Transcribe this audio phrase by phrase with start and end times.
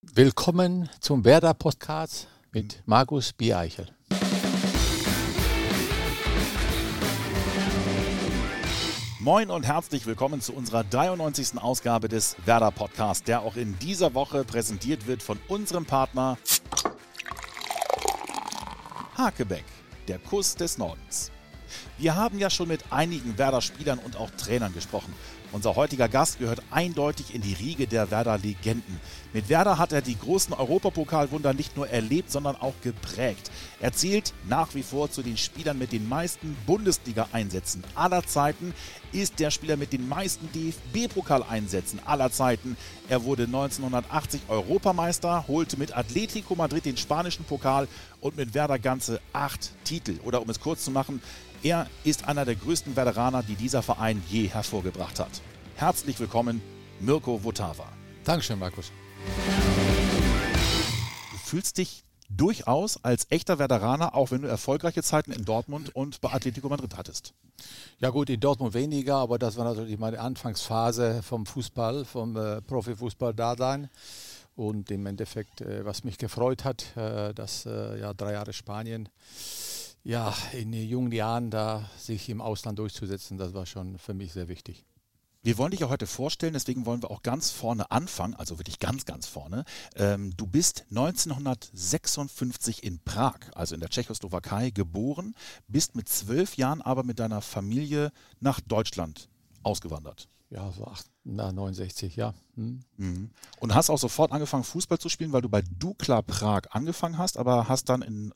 [0.00, 3.88] Willkommen zum Werder Podcast mit Markus Biereichel.
[9.18, 11.58] Moin und herzlich willkommen zu unserer 93.
[11.60, 16.38] Ausgabe des Werder Podcasts, der auch in dieser Woche präsentiert wird von unserem Partner
[19.16, 19.64] Hakebeck,
[20.06, 21.32] der Kuss des Nordens.
[21.98, 25.12] Wir haben ja schon mit einigen Werder-Spielern und auch Trainern gesprochen.
[25.50, 29.00] Unser heutiger Gast gehört eindeutig in die Riege der Werder-Legenden.
[29.32, 33.50] Mit Werder hat er die großen Europapokalwunder nicht nur erlebt, sondern auch geprägt.
[33.80, 38.74] Er zählt nach wie vor zu den Spielern mit den meisten Bundesliga-Einsätzen aller Zeiten,
[39.12, 42.76] ist der Spieler mit den meisten DFB-Pokaleinsätzen aller Zeiten.
[43.08, 47.88] Er wurde 1980 Europameister, holte mit Atletico Madrid den spanischen Pokal
[48.20, 50.18] und mit Werder ganze acht Titel.
[50.24, 51.22] Oder um es kurz zu machen,
[51.62, 55.30] er ist einer der größten Veteraner, die dieser Verein je hervorgebracht hat.
[55.76, 56.62] Herzlich willkommen,
[57.00, 57.88] Mirko Votava.
[58.24, 58.92] Dankeschön, Markus.
[61.32, 66.20] Du fühlst dich durchaus als echter Veteraner, auch wenn du erfolgreiche Zeiten in Dortmund und
[66.20, 67.32] bei Atletico Madrid hattest.
[67.98, 72.60] Ja gut, in Dortmund weniger, aber das war natürlich meine Anfangsphase vom Fußball, vom äh,
[72.60, 73.88] Profifußball da sein.
[74.54, 79.08] Und im Endeffekt, äh, was mich gefreut hat, äh, dass äh, ja drei Jahre Spanien
[80.08, 84.48] ja, in jungen Jahren da sich im Ausland durchzusetzen, das war schon für mich sehr
[84.48, 84.86] wichtig.
[85.42, 88.78] Wir wollen dich ja heute vorstellen, deswegen wollen wir auch ganz vorne anfangen, also wirklich
[88.78, 89.66] ganz, ganz vorne.
[89.96, 95.34] Ähm, du bist 1956 in Prag, also in der Tschechoslowakei, geboren,
[95.68, 99.28] bist mit zwölf Jahren aber mit deiner Familie nach Deutschland
[99.62, 100.30] ausgewandert.
[100.48, 102.32] Ja, so acht, na, 69, ja.
[102.54, 102.80] Hm.
[102.96, 103.30] Mhm.
[103.60, 107.36] Und hast auch sofort angefangen, Fußball zu spielen, weil du bei Dukla Prag angefangen hast,
[107.36, 108.32] aber hast dann in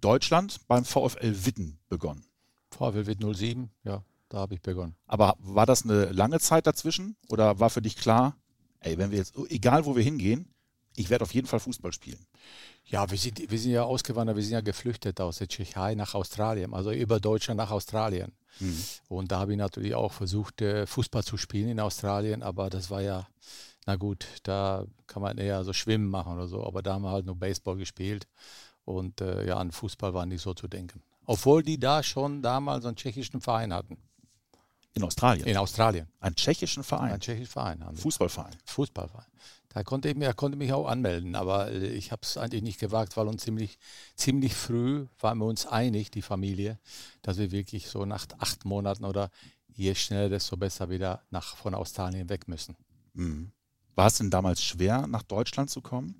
[0.00, 2.24] Deutschland beim VfL Witten begonnen.
[2.70, 4.94] VfL Witten 07, ja, da habe ich begonnen.
[5.06, 8.36] Aber war das eine lange Zeit dazwischen oder war für dich klar,
[8.80, 10.52] ey, wenn wir jetzt, egal wo wir hingehen,
[10.96, 12.26] ich werde auf jeden Fall Fußball spielen?
[12.84, 16.14] Ja, wir sind, wir sind ja ausgewandert, wir sind ja geflüchtet aus der Tschechei nach
[16.14, 18.32] Australien, also über Deutschland nach Australien.
[18.58, 18.82] Mhm.
[19.08, 22.90] Und da habe ich natürlich auch versucht, äh, Fußball zu spielen in Australien, aber das
[22.90, 23.28] war ja,
[23.86, 27.10] na gut, da kann man eher so Schwimmen machen oder so, aber da haben wir
[27.10, 28.26] halt nur Baseball gespielt.
[28.90, 31.02] Und äh, ja, an Fußball war nicht so zu denken.
[31.26, 33.98] Obwohl die da schon damals einen tschechischen Verein hatten.
[34.94, 35.46] In Australien?
[35.46, 36.08] In Australien.
[36.18, 37.12] Einen tschechischen Verein?
[37.12, 37.84] Einen tschechischen Verein.
[37.94, 38.56] Fußballverein?
[38.64, 39.26] Fußballverein.
[39.68, 42.80] Da konnte ich, er konnte mich auch anmelden, aber äh, ich habe es eigentlich nicht
[42.80, 43.78] gewagt, weil uns ziemlich,
[44.16, 46.78] ziemlich früh waren wir uns einig, die Familie,
[47.22, 49.30] dass wir wirklich so nach acht Monaten oder
[49.68, 52.76] je schneller, desto besser wieder nach, von Australien weg müssen.
[53.14, 53.52] Mhm.
[53.94, 56.16] War es denn damals schwer, nach Deutschland zu kommen?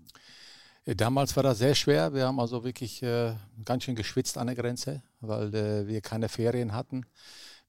[0.85, 2.15] Äh, damals war das sehr schwer.
[2.15, 6.29] Wir haben also wirklich äh, ganz schön geschwitzt an der Grenze, weil äh, wir keine
[6.29, 7.07] Ferien hatten.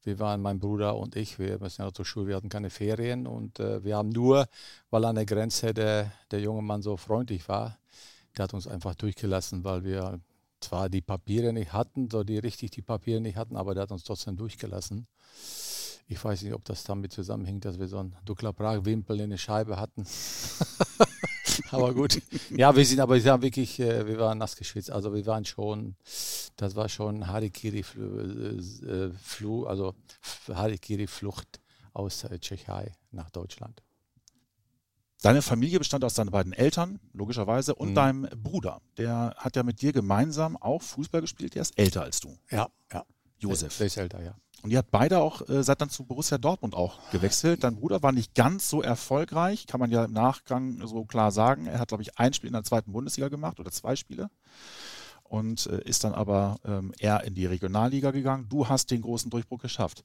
[0.03, 3.27] Wir waren, mein Bruder und ich, wir müssen ja zur Schule, wir hatten keine Ferien
[3.27, 4.47] und äh, wir haben nur,
[4.89, 7.77] weil an der Grenze der, der junge Mann so freundlich war,
[8.35, 10.19] der hat uns einfach durchgelassen, weil wir
[10.59, 13.91] zwar die Papiere nicht hatten, so die richtig die Papiere nicht hatten, aber der hat
[13.91, 15.05] uns trotzdem durchgelassen.
[16.07, 19.37] Ich weiß nicht, ob das damit zusammenhängt, dass wir so einen Dukla Prag-Wimpel in der
[19.37, 20.05] Scheibe hatten.
[21.71, 22.21] aber gut.
[22.49, 24.91] Ja, wir sind aber wir sind wirklich, äh, wir waren nass geschwitzt.
[24.91, 25.95] Also wir waren schon,
[26.55, 29.95] das war schon Harikiri-Fluch, äh, also
[30.47, 31.59] Harikiri-Flucht
[31.93, 33.81] aus äh, Tschechei nach Deutschland.
[35.21, 37.95] Deine Familie bestand aus deinen beiden Eltern, logischerweise, und mhm.
[37.95, 38.81] deinem Bruder.
[38.97, 41.53] Der hat ja mit dir gemeinsam auch Fußball gespielt.
[41.53, 42.35] Der ist älter als du.
[42.49, 43.05] Ja, ja.
[43.37, 43.77] Josef.
[43.77, 44.35] Der ist älter, ja.
[44.63, 47.63] Und ihr habt beide auch, äh, seid dann zu Borussia Dortmund auch gewechselt.
[47.63, 51.65] Dein Bruder war nicht ganz so erfolgreich, kann man ja im Nachgang so klar sagen.
[51.65, 54.29] Er hat, glaube ich, ein Spiel in der zweiten Bundesliga gemacht oder zwei Spiele
[55.31, 58.47] und äh, ist dann aber ähm, eher in die Regionalliga gegangen.
[58.49, 60.03] Du hast den großen Durchbruch geschafft.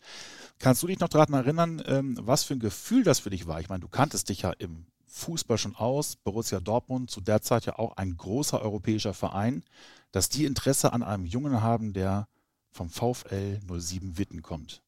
[0.61, 3.61] Kannst du dich noch daran erinnern, ähm, was für ein Gefühl das für dich war?
[3.61, 6.15] Ich meine, du kanntest dich ja im Fußball schon aus.
[6.15, 9.65] Borussia Dortmund, zu der Zeit ja auch ein großer europäischer Verein,
[10.13, 12.29] dass die Interesse an einem Jungen haben, der
[12.77, 14.83] vom VfL 07 Witten kommt.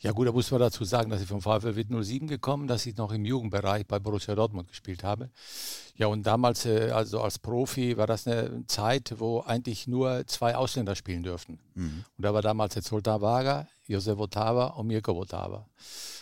[0.00, 2.86] Ja gut, da muss man dazu sagen, dass ich vom VfL Witten 07 gekommen, dass
[2.86, 5.28] ich noch im Jugendbereich bei Borussia Dortmund gespielt habe.
[5.96, 10.54] Ja und damals, äh, also als Profi, war das eine Zeit, wo eigentlich nur zwei
[10.54, 11.58] Ausländer spielen dürften.
[11.74, 12.04] Mhm.
[12.16, 15.66] Und da war damals der Zoltan Wager, Josef Otava und Mirko Otava.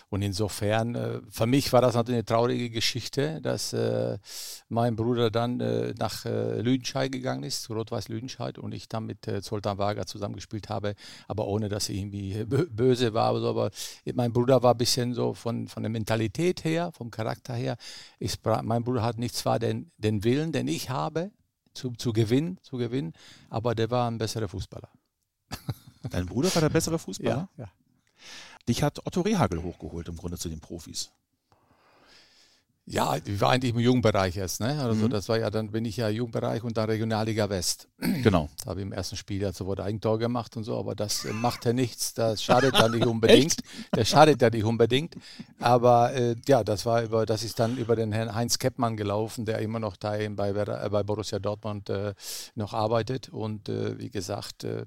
[0.09, 4.19] Und insofern, äh, für mich war das natürlich eine traurige Geschichte, dass äh,
[4.69, 9.07] mein Bruder dann äh, nach äh, Lüdenscheid gegangen ist, zu Rot-Weiß Lüdenscheid, und ich dann
[9.07, 10.95] mit äh, Zoltan Wager zusammengespielt habe,
[11.27, 13.49] aber ohne, dass er irgendwie böse war oder so.
[13.49, 13.71] Aber
[14.15, 17.77] mein Bruder war ein bisschen so von, von der Mentalität her, vom Charakter her.
[18.21, 21.33] Ich, mein Bruder hat nicht zwar den, den Willen, den ich habe,
[21.75, 23.13] zu, zu gewinnen, zu gewinnen,
[23.51, 24.89] aber der war ein besserer Fußballer.
[26.11, 27.49] Dein Bruder war der bessere Fußballer?
[27.57, 27.71] Ja, ja.
[28.69, 31.11] Dich hat Otto Rehagel hochgeholt im Grunde zu den Profis.
[32.89, 34.81] Ja, ich war eigentlich im Jugendbereich erst, ne?
[34.81, 35.11] Also mhm.
[35.11, 37.89] das war ja, dann bin ich ja Jugendbereich und dann Regionalliga West.
[38.23, 38.49] Genau.
[38.63, 41.25] Da habe ich im ersten Spiel ja so wurde Eigentor gemacht und so, aber das
[41.25, 43.57] äh, macht ja nichts, das schadet ja nicht unbedingt.
[43.91, 45.17] das schadet ja nicht unbedingt.
[45.59, 49.47] Aber äh, ja, das war über, das ist dann über den Herrn Heinz Keppmann gelaufen,
[49.47, 52.15] der immer noch da bei, äh, bei Borussia Dortmund äh,
[52.55, 53.31] noch arbeitet.
[53.31, 54.87] Und äh, wie gesagt, äh,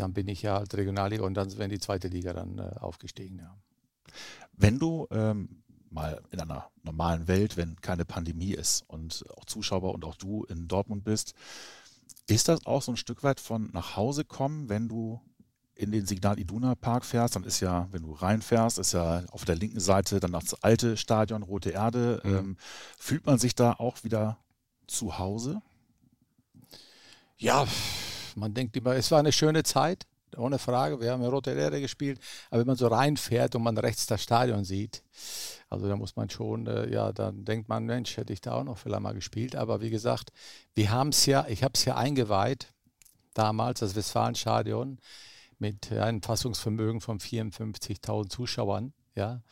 [0.00, 3.56] dann bin ich ja halt Regionalliga und dann werden die zweite Liga dann aufgestiegen, ja.
[4.56, 5.60] Wenn du ähm
[5.90, 10.44] mal in einer normalen Welt, wenn keine Pandemie ist und auch Zuschauer und auch du
[10.44, 11.34] in Dortmund bist,
[12.26, 15.20] ist das auch so ein Stück weit von nach Hause kommen, wenn du
[15.74, 19.46] in den Signal Iduna Park fährst, dann ist ja, wenn du reinfährst, ist ja auf
[19.46, 22.20] der linken Seite dann das alte Stadion, Rote Erde.
[22.22, 22.36] Mhm.
[22.36, 22.56] Ähm,
[22.98, 24.38] fühlt man sich da auch wieder
[24.86, 25.62] zu Hause?
[27.38, 27.66] Ja,
[28.40, 30.06] man denkt immer, es war eine schöne Zeit,
[30.36, 31.00] ohne Frage.
[31.00, 32.20] Wir haben ja Rote Erde gespielt,
[32.50, 35.02] aber wenn man so reinfährt und man rechts das Stadion sieht,
[35.68, 38.64] also da muss man schon, äh, ja, dann denkt man, Mensch, hätte ich da auch
[38.64, 39.54] noch vielleicht mal gespielt.
[39.54, 40.32] Aber wie gesagt,
[40.74, 42.72] wir haben es ja, ich habe es ja eingeweiht,
[43.34, 44.98] damals das Westfalenstadion
[45.58, 48.92] mit einem Fassungsvermögen von 54.000 Zuschauern.
[49.14, 49.42] Ja,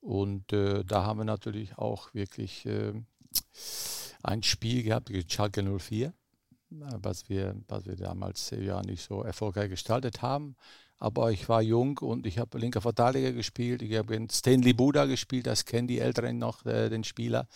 [0.00, 2.92] und äh, da haben wir natürlich auch wirklich äh,
[4.22, 6.12] ein Spiel gehabt gegen Schalke 04,
[6.70, 10.56] was wir, was wir damals ja nicht so erfolgreich gestaltet haben
[11.00, 13.80] aber ich war jung und ich habe linker Verteidiger gespielt.
[13.80, 17.48] Ich habe Stanley Buda gespielt, das kennen die Älteren noch, äh, den Spieler.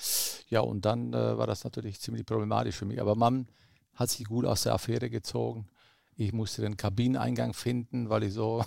[0.49, 3.03] Ja, und dann äh, war das natürlich ziemlich problematisch für mich.
[3.03, 3.47] Aber man
[3.93, 5.69] hat sich gut aus der Affäre gezogen.
[6.17, 8.65] Ich musste den Kabineneingang finden, weil ich so,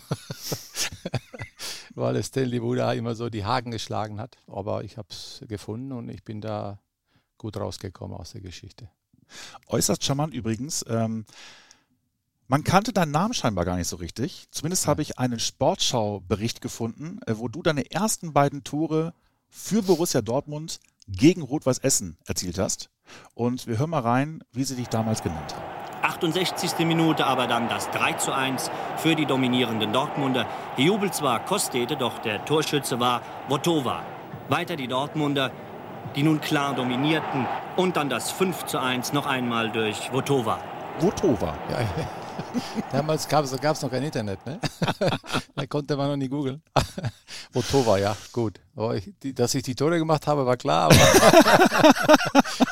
[1.96, 4.38] weil Stanley Buda immer so die Haken geschlagen hat.
[4.46, 6.80] Aber ich habe es gefunden und ich bin da
[7.40, 8.92] gut rausgekommen aus der Geschichte.
[9.68, 10.86] Äußerst charmant übrigens.
[10.88, 11.26] Ähm
[12.50, 14.48] man kannte deinen Namen scheinbar gar nicht so richtig.
[14.52, 14.92] Zumindest ja.
[14.92, 19.14] habe ich einen Sportschau-Bericht gefunden, äh, wo du deine ersten beiden Tore
[19.50, 22.90] für Borussia Dortmund gegen Rot-Weiß Essen erzielt hast.
[23.34, 25.78] Und wir hören mal rein, wie sie dich damals genannt haben.
[26.04, 26.86] 68.
[26.86, 30.46] Minute aber dann das 3 zu 1 für die dominierenden Dortmunder.
[30.78, 34.04] Gejubelt zwar Kostete, doch der Torschütze war Votova.
[34.48, 35.52] Weiter die Dortmunder,
[36.18, 37.46] die nun klar dominierten.
[37.76, 40.60] Und dann das 5 zu 1 noch einmal durch Votova.
[41.00, 41.54] Votova.
[41.70, 41.78] Ja,
[42.92, 44.60] Damals gab es noch kein Internet, ne?
[45.56, 46.62] da konnte man noch nie googeln.
[47.54, 48.60] Motova, ja, gut.
[48.96, 50.90] Ich, die, dass ich die Tore gemacht habe, war klar.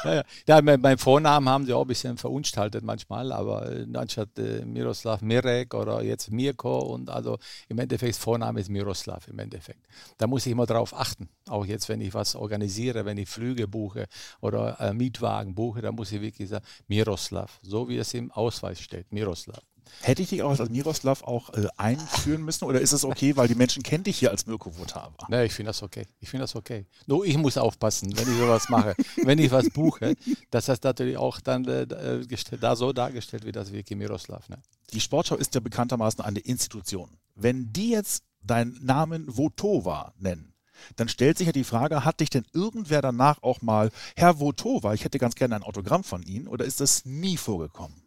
[0.06, 0.24] Ja, ja.
[0.48, 5.22] ja mein, mein, Vornamen haben sie auch ein bisschen verunstaltet manchmal, aber anstatt äh, Miroslav
[5.22, 7.38] Mirek oder jetzt Mirko und also
[7.68, 9.86] im Endeffekt Vorname ist Miroslav im Endeffekt.
[10.18, 11.30] Da muss ich immer drauf achten.
[11.50, 14.06] Auch jetzt, wenn ich was organisiere, wenn ich Flüge buche
[14.42, 18.80] oder äh, Mietwagen buche, da muss ich wirklich sagen Miroslav, so wie es im Ausweis
[18.80, 19.62] steht, Miroslav.
[20.02, 23.48] Hätte ich dich auch als Miroslav auch äh, einführen müssen oder ist es okay, weil
[23.48, 25.28] die Menschen kennen dich hier als Mirko Votava?
[25.30, 26.06] Nee, ich finde das okay.
[26.20, 26.86] Ich finde das okay.
[27.08, 28.96] Nur ich muss aufpassen, wenn ich sowas mache.
[29.24, 30.16] wenn ich was buche,
[30.52, 32.26] dass das natürlich auch dann äh, äh
[32.60, 34.48] da so dargestellt wird, als Vicky Miroslav.
[34.50, 34.58] Ne?
[34.94, 37.10] Die Sportschau ist ja bekanntermaßen eine Institution.
[37.36, 40.54] Wenn die jetzt deinen Namen Votova nennen,
[40.96, 44.94] dann stellt sich ja die Frage, hat dich denn irgendwer danach auch mal, Herr Votova,
[44.94, 48.02] ich hätte ganz gerne ein Autogramm von Ihnen, oder ist das nie vorgekommen?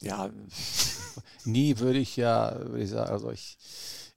[0.00, 0.30] Ja,
[1.44, 3.58] nie würde ich ja, würde ich sagen, also ich,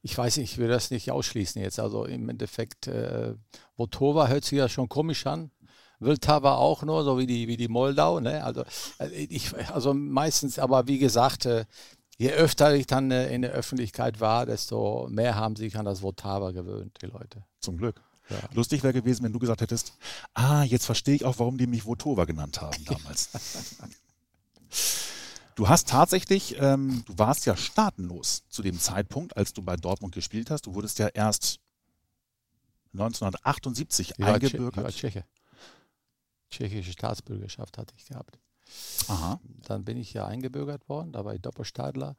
[0.01, 1.80] ich weiß nicht, ich will das nicht ausschließen jetzt.
[1.80, 3.34] Also im Endeffekt, äh,
[3.78, 5.51] Votova hört sich ja schon komisch an.
[6.00, 8.19] Wildtava auch nur, so wie die, wie die Moldau.
[8.19, 8.44] Ne?
[8.44, 8.63] Also,
[9.00, 11.66] äh, ich, also meistens, aber wie gesagt, äh,
[12.18, 16.02] je öfter ich dann äh, in der Öffentlichkeit war, desto mehr haben sich an das
[16.02, 17.45] Votava gewöhnt, die Leute.
[17.59, 18.02] Zum Glück.
[18.30, 18.38] Ja.
[18.54, 19.94] Lustig wäre gewesen, wenn du gesagt hättest,
[20.33, 23.30] ah, jetzt verstehe ich auch, warum die mich Votova genannt haben damals.
[25.56, 30.14] Du hast tatsächlich, ähm, du warst ja staatenlos zu dem Zeitpunkt, als du bei Dortmund
[30.14, 30.66] gespielt hast.
[30.66, 31.60] Du wurdest ja erst
[32.94, 34.83] 1978 ich eingebürgert.
[34.83, 35.26] War Tscheche.
[36.50, 38.40] Tschechische Staatsbürgerschaft hatte ich gehabt.
[39.07, 39.40] Aha.
[39.64, 42.16] Dann bin ich ja eingebürgert worden, da war ich Doppelstaatler.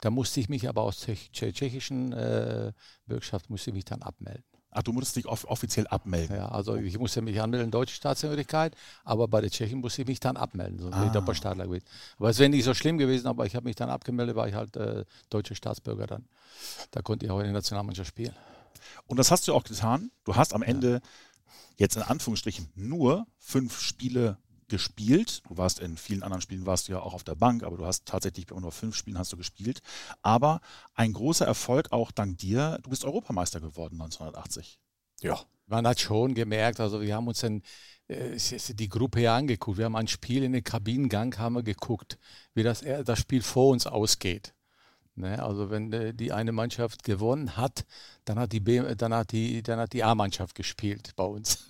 [0.00, 2.72] Da musste ich mich aber aus der tschechischen äh,
[3.06, 4.44] Bürgerschaft musste ich mich dann abmelden.
[4.70, 6.36] Ach, du musstest dich off offiziell abmelden.
[6.36, 10.20] Ja, also ich musste mich anmelden, deutsche Staatsangehörigkeit, aber bei der Tschechen musste ich mich
[10.20, 10.98] dann abmelden, sonst ah.
[10.98, 11.86] wäre ich Doppelstaatler gewesen.
[12.18, 14.54] Aber es wäre nicht so schlimm gewesen, aber ich habe mich dann abgemeldet, war ich
[14.54, 16.26] halt äh, deutscher Staatsbürger dann.
[16.90, 18.34] Da konnte ich auch in der Nationalmannschaft spielen.
[19.06, 20.10] Und das hast du auch getan.
[20.24, 21.00] Du hast am Ende ja.
[21.76, 25.42] jetzt in Anführungsstrichen nur fünf Spiele gespielt.
[25.48, 27.86] Du warst in vielen anderen Spielen warst du ja auch auf der Bank, aber du
[27.86, 29.80] hast tatsächlich bei nur fünf Spielen hast du gespielt.
[30.22, 30.60] Aber
[30.94, 32.78] ein großer Erfolg auch dank dir.
[32.82, 34.78] Du bist Europameister geworden 1980.
[35.20, 37.62] Ja, man hat schon gemerkt, also wir haben uns dann
[38.08, 39.78] äh, die Gruppe hier angeguckt.
[39.78, 42.18] Wir haben ein Spiel in den Kabinengang haben wir geguckt,
[42.54, 44.54] wie das, das Spiel vor uns ausgeht.
[45.18, 45.42] Ne?
[45.42, 47.84] Also wenn äh, die eine Mannschaft gewonnen hat,
[48.24, 51.64] dann hat die B, dann hat die, dann hat die A-Mannschaft gespielt bei uns.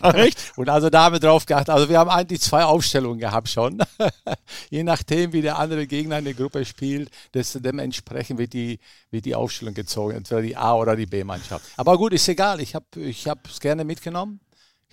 [0.00, 0.52] Ach, echt?
[0.56, 1.70] Und also da haben wir drauf geachtet.
[1.70, 3.78] Also wir haben eigentlich zwei Aufstellungen gehabt schon.
[4.70, 9.24] Je nachdem, wie der andere Gegner in der Gruppe spielt, das, dementsprechend wird die, wird
[9.24, 11.64] die Aufstellung gezogen, entweder die A- oder die B-Mannschaft.
[11.76, 12.60] Aber gut, ist egal.
[12.60, 14.40] Ich habe es ich gerne mitgenommen.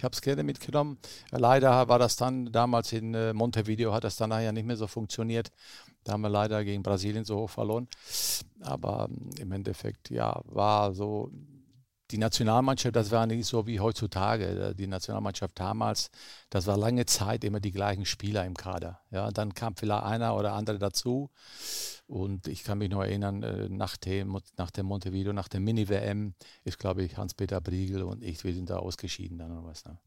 [0.02, 0.98] Ich habe es gerne mitgenommen.
[1.30, 4.88] Leider war das dann damals in äh, Montevideo, hat das dann nachher nicht mehr so
[4.88, 5.52] funktioniert.
[6.04, 7.88] Da haben wir leider gegen Brasilien so hoch verloren.
[8.62, 11.30] Aber ähm, im Endeffekt, ja, war so
[12.10, 14.74] die Nationalmannschaft, das war nicht so wie heutzutage.
[14.76, 16.10] Die Nationalmannschaft damals,
[16.50, 19.02] das war lange Zeit immer die gleichen Spieler im Kader.
[19.12, 21.30] Ja, dann kam vielleicht einer oder andere dazu.
[22.12, 26.34] Und ich kann mich noch erinnern, äh, nach dem, nach dem Montevideo, nach der Mini-WM,
[26.66, 29.86] ist, glaube ich, Hans-Peter Briegel und ich, wir sind da ausgeschieden dann oder was.
[29.86, 29.98] Ne?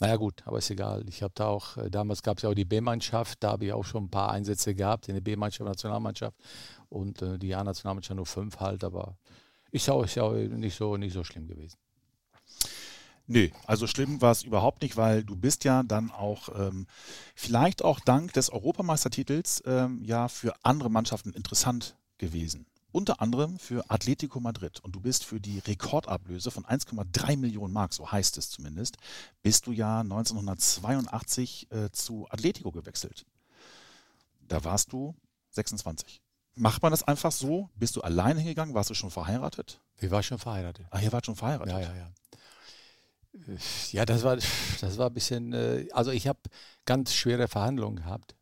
[0.00, 1.02] Naja gut, aber ist egal.
[1.08, 3.72] Ich habe da auch, äh, damals gab es ja auch die B-Mannschaft, da habe ich
[3.72, 6.36] auch schon ein paar Einsätze gehabt in der B-Mannschaft, Nationalmannschaft
[6.90, 9.16] und äh, die A-Nationalmannschaft nur fünf halt, aber
[9.70, 11.78] ist auch, ist auch nicht, so, nicht so schlimm gewesen.
[13.26, 16.86] Nö, also schlimm war es überhaupt nicht, weil du bist ja dann auch ähm,
[17.34, 22.66] vielleicht auch dank des Europameistertitels ähm, ja für andere Mannschaften interessant gewesen.
[22.92, 24.78] Unter anderem für Atletico Madrid.
[24.80, 28.98] Und du bist für die Rekordablöse von 1,3 Millionen Mark, so heißt es zumindest,
[29.42, 33.26] bist du ja 1982 äh, zu Atletico gewechselt.
[34.46, 35.16] Da warst du
[35.50, 36.20] 26.
[36.56, 37.68] Macht man das einfach so?
[37.74, 38.74] Bist du alleine hingegangen?
[38.74, 39.80] Warst du schon verheiratet?
[39.98, 40.86] Ich war schon verheiratet.
[40.90, 41.72] Ach, ihr wart schon verheiratet?
[41.72, 42.10] Ja, ja, ja.
[43.92, 46.38] Ja, das war, das war ein bisschen, äh, also ich habe
[46.86, 48.34] ganz schwere Verhandlungen gehabt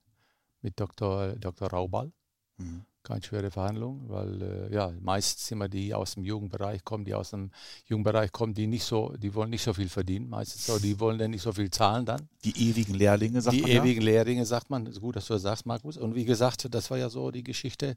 [0.60, 1.34] mit Dr.
[1.36, 1.68] Dr.
[1.68, 2.12] Raubal.
[2.58, 2.84] Mhm.
[3.04, 7.30] Ganz schwere Verhandlungen, weil äh, ja, meistens immer die aus dem Jugendbereich kommen, die aus
[7.30, 7.50] dem
[7.86, 11.18] Jugendbereich kommen, die nicht so, die wollen nicht so viel verdienen, meistens so, die wollen
[11.18, 12.28] dann nicht so viel zahlen dann.
[12.44, 13.70] Die ewigen Lehrlinge, sagt die man.
[13.70, 14.12] Die ewigen ja?
[14.12, 14.86] Lehrlinge, sagt man.
[14.86, 15.96] Ist gut, dass du das sagst, Markus.
[15.96, 17.96] Und wie gesagt, das war ja so die Geschichte,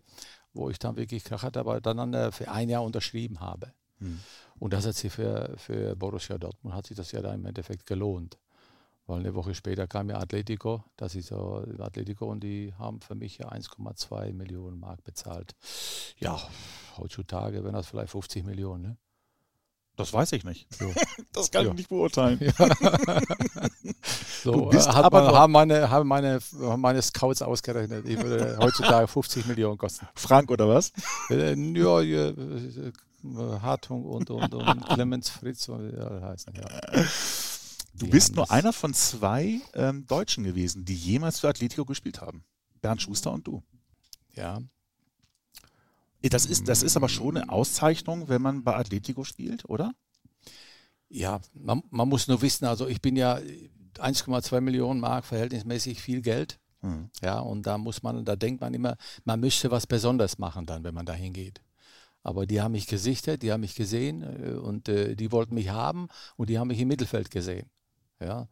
[0.53, 3.73] wo ich dann wirklich krachert, aber dann für ein Jahr unterschrieben habe.
[3.99, 4.19] Mhm.
[4.59, 7.85] Und das hat sich für, für Borussia Dortmund hat sich das ja da im Endeffekt
[7.85, 8.37] gelohnt.
[9.07, 13.13] Weil eine Woche später kam ja Atletico, das ist so Atletico und die haben für
[13.13, 15.55] mich ja 1,2 Millionen Mark bezahlt.
[16.17, 16.41] Ja,
[16.97, 18.97] heutzutage wären das vielleicht 50 Millionen, ne?
[19.95, 20.67] Das weiß ich nicht.
[20.73, 20.91] So.
[21.31, 21.71] Das kann ja.
[21.71, 22.39] ich nicht beurteilen.
[22.39, 22.53] Ja.
[24.43, 28.07] so, bist hat aber man, haben, meine, haben, meine, haben meine Scouts ausgerechnet.
[28.07, 30.07] Ich würde heutzutage 50 Millionen kosten.
[30.15, 30.93] Frank oder was?
[31.29, 32.31] Äh, ja, ja
[33.61, 37.05] Hartung und, und, und Clemens Fritz und ja, heißen, ja.
[37.97, 42.43] Du bist nur einer von zwei ähm, Deutschen gewesen, die jemals für Atletico gespielt haben.
[42.81, 43.63] Bernd Schuster und du.
[44.33, 44.61] Ja.
[46.21, 49.93] Das ist, das ist aber schon eine Auszeichnung, wenn man bei Atletico spielt, oder?
[51.07, 53.39] Ja, man, man muss nur wissen, also ich bin ja
[53.95, 56.59] 1,2 Millionen Mark verhältnismäßig viel Geld.
[56.81, 57.09] Mhm.
[57.21, 60.83] Ja, und da muss man, da denkt man immer, man müsste was Besonderes machen dann,
[60.83, 61.61] wenn man da hingeht.
[62.25, 65.69] Aber die haben mich gesichtet, die haben mich gesehen äh, und äh, die wollten mich
[65.69, 67.69] haben und die haben mich im Mittelfeld gesehen.
[68.19, 68.47] Ja.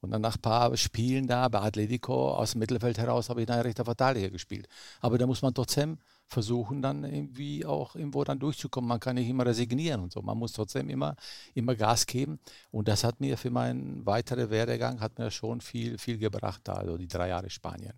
[0.00, 3.46] Und dann nach ein paar Spielen da bei Atletico aus dem Mittelfeld heraus habe ich
[3.46, 4.66] dann rechter Verteidiger gespielt.
[5.00, 8.88] Aber da muss man trotzdem versuchen, dann irgendwie auch irgendwo dann durchzukommen.
[8.88, 10.20] Man kann nicht immer resignieren und so.
[10.20, 11.14] Man muss trotzdem immer,
[11.54, 12.40] immer Gas geben.
[12.72, 16.72] Und das hat mir für meinen weiteren Werdegang hat mir schon viel, viel gebracht, da,
[16.72, 17.94] also die drei Jahre Spanien.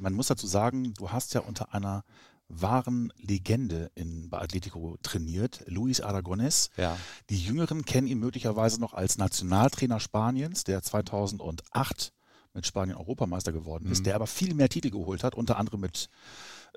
[0.00, 2.02] Man muss dazu sagen, du hast ja unter einer
[2.48, 6.70] wahren Legende in, bei Atletico trainiert, Luis Aragones.
[6.76, 6.96] Ja.
[7.30, 12.12] Die Jüngeren kennen ihn möglicherweise noch als Nationaltrainer Spaniens, der 2008
[12.52, 14.04] mit Spanien Europameister geworden ist, mhm.
[14.04, 16.08] der aber viel mehr Titel geholt hat, unter anderem mit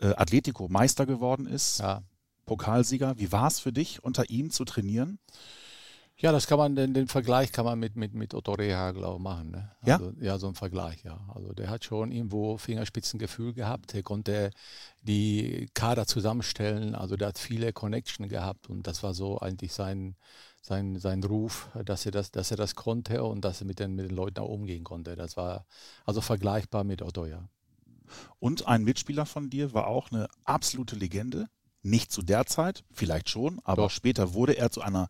[0.02, 2.02] äh, Atletico Meister geworden ist, ja.
[2.46, 3.20] Pokalsieger.
[3.20, 5.20] Wie war es für dich, unter ihm zu trainieren?
[6.20, 9.20] Ja, das kann man, den, den Vergleich kann man mit, mit, mit Otto Rehagel auch
[9.20, 9.52] machen.
[9.52, 9.72] Ne?
[9.82, 10.26] Also, ja?
[10.26, 11.20] Ja, so ein Vergleich, ja.
[11.36, 13.94] Also der hat schon irgendwo Fingerspitzengefühl gehabt.
[13.94, 14.50] Er konnte
[15.04, 16.96] die Kader zusammenstellen.
[16.96, 20.16] Also der hat viele Connection gehabt und das war so eigentlich sein,
[20.62, 23.94] sein, sein Ruf, dass er das, dass er das konnte und dass er mit den,
[23.94, 25.16] mit den Leuten auch umgehen konnte.
[25.16, 25.68] Das war
[26.04, 27.48] also vergleichbar mit Otto, ja.
[28.40, 31.48] Und ein Mitspieler von dir war auch eine absolute Legende.
[31.84, 33.92] Nicht zu der Zeit, vielleicht schon, aber Doch.
[33.92, 35.10] später wurde er zu einer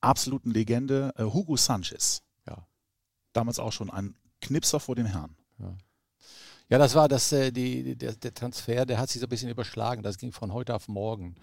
[0.00, 2.22] absoluten Legende äh, Hugo Sanchez.
[2.46, 2.66] Ja.
[3.32, 5.36] Damals auch schon ein Knipser vor dem Herrn.
[5.58, 5.76] Ja.
[6.68, 9.50] Ja, das war das, äh, die, der, der, Transfer, der hat sich so ein bisschen
[9.50, 10.02] überschlagen.
[10.02, 11.36] Das ging von heute auf morgen.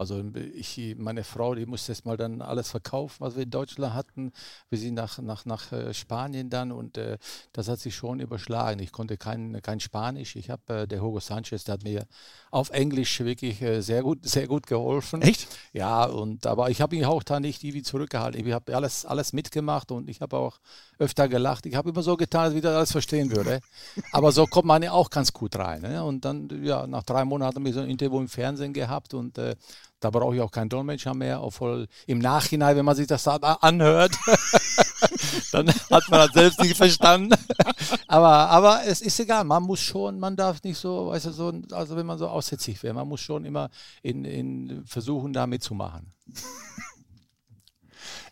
[0.00, 3.92] Also ich, meine Frau, die musste jetzt mal dann alles verkaufen, was wir in Deutschland
[3.92, 4.32] hatten.
[4.70, 7.18] Wir sind nach, nach, nach äh, Spanien dann und äh,
[7.52, 8.80] das hat sich schon überschlagen.
[8.80, 10.36] Ich konnte kein, kein Spanisch.
[10.36, 12.06] Ich habe, äh, der Hugo Sanchez, der hat mir
[12.50, 15.20] auf Englisch wirklich äh, sehr gut, sehr gut geholfen.
[15.20, 15.46] Echt?
[15.74, 18.46] Ja, und aber ich habe ihn auch da nicht irgendwie zurückgehalten.
[18.46, 20.60] Ich habe alles, alles mitgemacht und ich habe auch
[20.98, 21.66] öfter gelacht.
[21.66, 23.60] Ich habe immer so getan, als ich das alles verstehen würde.
[24.12, 25.82] aber so kommt man ja auch ganz gut rein.
[25.82, 26.02] Ne?
[26.02, 29.36] Und dann, ja, nach drei Monaten habe ich so ein Interview im Fernsehen gehabt und
[29.36, 29.56] äh,
[30.00, 34.12] da brauche ich auch keinen Dolmetscher mehr, obwohl im Nachhinein, wenn man sich das anhört,
[35.52, 37.34] dann hat man das selbst nicht verstanden.
[38.08, 41.52] aber, aber es ist egal, man muss schon, man darf nicht so, weißt du, so,
[41.72, 43.70] also wenn man so aussätzlich wäre, man muss schon immer
[44.02, 46.12] in, in versuchen, da mitzumachen.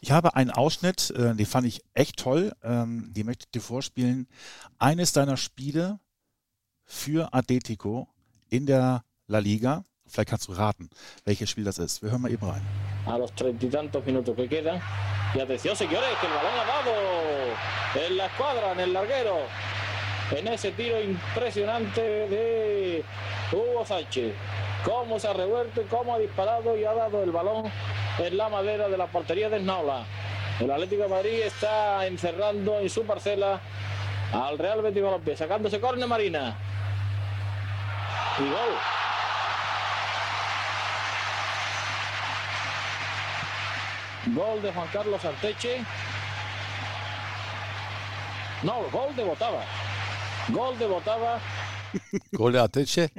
[0.00, 3.60] Ich habe einen Ausschnitt, äh, den fand ich echt toll, ähm, die möchte ich dir
[3.60, 4.28] vorspielen.
[4.78, 5.98] Eines deiner Spiele
[6.84, 8.08] für Atletico
[8.48, 10.88] in der La Liga Vielleicht kannst raten,
[11.24, 12.02] welches Spiel das ist.
[12.02, 12.50] Wir hören mal eben.
[13.06, 14.80] A los treinta y tantos minutos que quedan.
[15.34, 19.36] Y atención, señores, que el balón ha dado en la escuadra, en el larguero.
[20.30, 23.04] En ese tiro impresionante de
[23.52, 24.34] Hugo Sánchez.
[24.84, 27.70] Cómo se ha revuelto y cómo ha disparado y ha dado el balón
[28.18, 30.04] en la madera de la portería de Snaula.
[30.60, 33.60] El Atlético de Madrid está encerrando en su parcela
[34.32, 36.56] al Real Betis Balompié, sacándose córner Marina.
[38.38, 38.74] Y gol.
[44.25, 45.84] Gol de Juan Carlos Arteche.
[48.62, 49.62] No, gol de Botava.
[50.52, 51.40] Gol de Botava.
[52.32, 53.10] Gol de Arteche.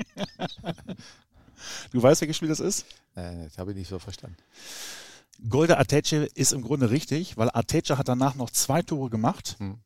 [1.91, 2.85] Du weißt, welches Spiel das ist?
[3.15, 4.37] Äh, das habe ich nicht so verstanden.
[5.47, 9.55] Golde Arteche ist im Grunde richtig, weil Arteche hat danach noch zwei Tore gemacht.
[9.59, 9.79] Hm.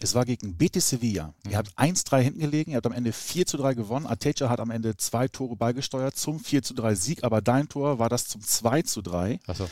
[0.00, 1.34] Es war gegen Betis Sevilla.
[1.48, 4.06] Ihr habt 1-3 hinten gelegen, ihr habt am Ende 4 3 gewonnen.
[4.06, 8.08] Atecha hat am Ende zwei Tore beigesteuert zum 4 3 Sieg, aber dein Tor war
[8.08, 9.40] das zum 2 3.
[9.46, 9.68] Achso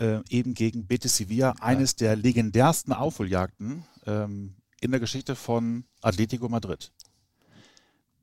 [0.00, 6.48] äh, eben gegen Betis Sevilla, eines der legendärsten Aufholjagden ähm, in der Geschichte von Atletico
[6.48, 6.90] Madrid.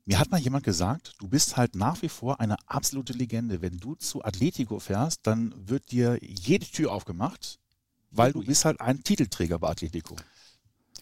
[0.04, 3.62] Mir hat mal jemand gesagt, du bist halt nach wie vor eine absolute Legende.
[3.62, 7.60] Wenn du zu Atletico fährst, dann wird dir jede Tür aufgemacht,
[8.10, 10.16] weil du bist halt ein Titelträger bei Atletico.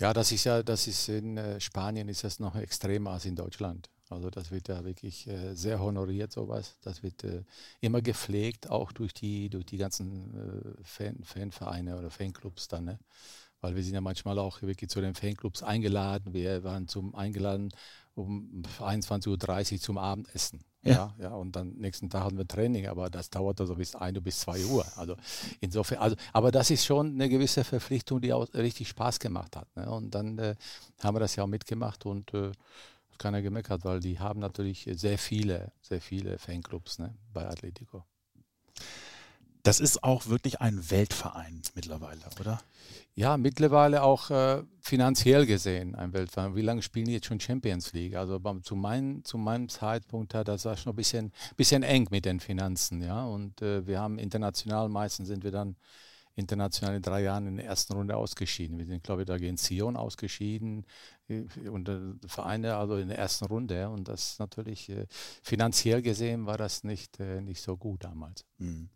[0.00, 3.36] Ja, das ist ja, das ist in äh, Spanien ist das noch extremer als in
[3.36, 3.88] Deutschland.
[4.08, 6.76] Also das wird ja wirklich äh, sehr honoriert, sowas.
[6.82, 7.42] Das wird äh,
[7.80, 12.84] immer gepflegt, auch durch die, durch die ganzen äh, Fan, Fanvereine oder Fanclubs dann.
[12.84, 12.98] Ne?
[13.60, 16.34] Weil wir sind ja manchmal auch wirklich zu den Fanclubs eingeladen.
[16.34, 17.72] Wir waren zum eingeladen
[18.14, 20.60] um 21.30 Uhr zum Abendessen.
[20.82, 20.92] Ja.
[20.92, 21.14] ja.
[21.18, 24.40] Ja, und dann nächsten Tag hatten wir Training, aber das dauert also bis 1 bis
[24.40, 24.86] 2 Uhr.
[24.96, 25.16] Also
[25.60, 29.74] insofern, also, aber das ist schon eine gewisse Verpflichtung, die auch richtig Spaß gemacht hat.
[29.76, 29.90] Ne?
[29.90, 30.54] Und dann äh,
[31.02, 32.52] haben wir das ja auch mitgemacht und äh,
[33.18, 38.04] keiner gemeckert, weil die haben natürlich sehr viele, sehr viele Fanclubs ne, bei Atletico.
[39.62, 42.60] Das ist auch wirklich ein Weltverein mittlerweile, oder?
[43.16, 46.54] Ja, mittlerweile auch äh, finanziell gesehen ein Weltverein.
[46.54, 48.14] Wie lange spielen die jetzt schon Champions League?
[48.14, 52.26] Also beim, zu, mein, zu meinem Zeitpunkt, das war schon ein bisschen, bisschen eng mit
[52.26, 53.02] den Finanzen.
[53.02, 53.24] Ja?
[53.24, 55.74] Und äh, wir haben international, meistens sind wir dann
[56.36, 58.78] international in drei Jahren in der ersten Runde ausgeschieden.
[58.78, 60.86] Wir sind, glaube ich, da gegen Sion ausgeschieden
[61.28, 63.88] äh, und äh, Vereine also in der ersten Runde.
[63.88, 65.06] Und das natürlich äh,
[65.42, 68.44] finanziell gesehen war das nicht, nicht so gut damals.
[68.58, 68.90] Mhm.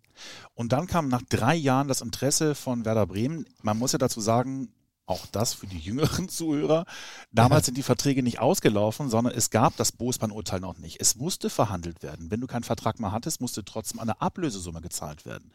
[0.54, 3.46] Und dann kam nach drei Jahren das Interesse von Werder Bremen.
[3.62, 4.68] Man muss ja dazu sagen,
[5.06, 6.84] auch das für die jüngeren Zuhörer.
[7.32, 11.00] Damals sind die Verträge nicht ausgelaufen, sondern es gab das Bosman-Urteil noch nicht.
[11.00, 12.30] Es musste verhandelt werden.
[12.30, 15.52] Wenn du keinen Vertrag mehr hattest, musste trotzdem eine Ablösesumme gezahlt werden.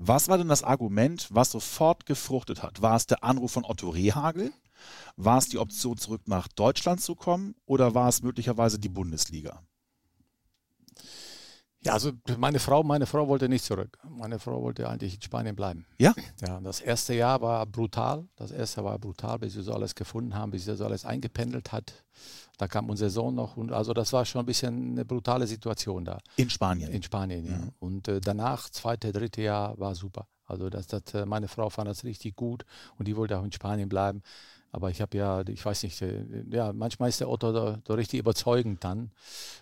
[0.00, 2.80] Was war denn das Argument, was sofort gefruchtet hat?
[2.80, 4.52] War es der Anruf von Otto Rehagel?
[5.16, 7.56] War es die Option, zurück nach Deutschland zu kommen?
[7.66, 9.60] Oder war es möglicherweise die Bundesliga?
[11.84, 13.98] Ja, also meine Frau, meine Frau wollte nicht zurück.
[14.08, 15.86] Meine Frau wollte eigentlich in Spanien bleiben.
[15.98, 16.12] Ja?
[16.44, 18.26] Ja, das erste Jahr war brutal.
[18.36, 21.70] Das erste war brutal, bis wir so alles gefunden haben, bis sie so alles eingependelt
[21.70, 22.04] hat.
[22.56, 26.04] Da kam unser Sohn noch und also das war schon ein bisschen eine brutale Situation
[26.04, 26.18] da.
[26.34, 26.90] In Spanien?
[26.90, 27.56] In Spanien, ja.
[27.56, 27.72] Mhm.
[27.78, 30.26] Und äh, danach, zweite, dritte Jahr war super.
[30.46, 32.64] Also das, das, äh, meine Frau fand das richtig gut
[32.98, 34.22] und die wollte auch in Spanien bleiben.
[34.70, 37.94] Aber ich habe ja, ich weiß nicht, äh, ja, manchmal ist der Otto da, da,
[37.94, 39.10] richtig überzeugend dann.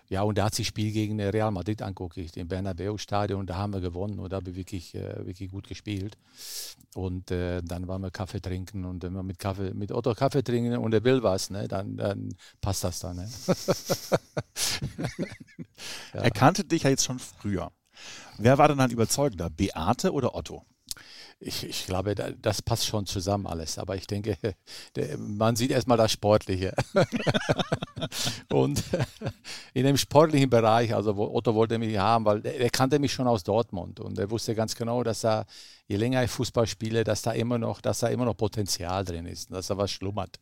[0.09, 3.79] Ja, und er hat sich Spiel gegen Real Madrid angeguckt, im Bernabeu-Stadion, da haben wir
[3.79, 6.17] gewonnen und da haben wir wirklich, äh, wirklich gut gespielt.
[6.93, 10.43] Und äh, dann waren wir Kaffee trinken und wenn wir mit Kaffee, mit Otto Kaffee
[10.43, 13.17] trinken und er will was, ne, dann, dann passt das dann.
[13.17, 13.29] Ne?
[16.13, 16.21] ja.
[16.21, 17.71] Er kannte dich ja jetzt schon früher.
[18.37, 20.65] Wer war denn dann überzeugender, Beate oder Otto?
[21.39, 23.77] Ich, ich glaube, das passt schon zusammen alles.
[23.77, 24.37] Aber ich denke,
[25.17, 26.73] man sieht erstmal das Sportliche.
[28.51, 28.83] und
[29.73, 33.43] in dem sportlichen Bereich, also Otto wollte mich haben, weil er kannte mich schon aus
[33.43, 35.45] Dortmund und er wusste ganz genau, dass da,
[35.87, 39.27] je länger ich Fußball spiele, dass da immer noch, dass da immer noch Potenzial drin
[39.27, 40.39] ist, dass da was schlummert.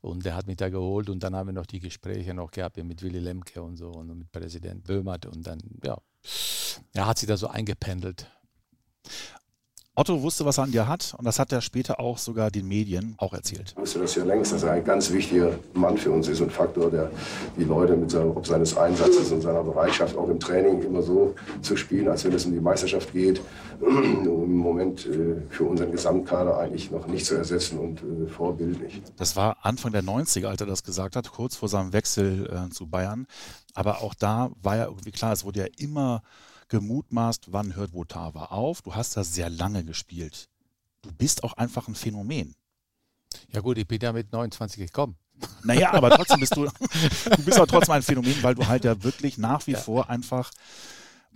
[0.00, 2.76] Und er hat mich da geholt und dann haben wir noch die Gespräche noch gehabt
[2.76, 5.98] mit Willy Lemke und so und mit Präsident Böhmert und dann, ja,
[6.92, 8.30] er hat sich da so eingependelt.
[9.98, 12.68] Otto wusste, was er an dir hat und das hat er später auch sogar den
[12.68, 13.72] Medien auch erzählt.
[13.72, 16.52] Ich wusste das ja längst, dass er ein ganz wichtiger Mann für uns ist und
[16.52, 17.10] Faktor, der
[17.56, 21.34] die Leute mit seinem, ob seines Einsatzes und seiner Bereitschaft auch im Training immer so
[21.62, 23.40] zu spielen, als wenn es um die Meisterschaft geht,
[23.80, 29.00] im Moment äh, für unseren Gesamtkader eigentlich noch nicht zu ersetzen und äh, vorbildlich.
[29.16, 32.70] Das war Anfang der 90er, als er das gesagt hat, kurz vor seinem Wechsel äh,
[32.70, 33.26] zu Bayern.
[33.72, 36.22] Aber auch da war ja irgendwie klar, es wurde ja immer
[36.68, 38.82] gemutmaßt, wann hört Votava auf.
[38.82, 40.48] Du hast da sehr lange gespielt.
[41.02, 42.54] Du bist auch einfach ein Phänomen.
[43.52, 45.16] Ja gut, ich bin ja mit 29 gekommen.
[45.62, 46.64] Naja, aber trotzdem bist du,
[47.36, 49.78] du bist aber trotzdem ein Phänomen, weil du halt ja wirklich nach wie ja.
[49.78, 50.50] vor einfach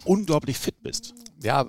[0.04, 1.14] unglaublich fit bist.
[1.42, 1.66] Ja,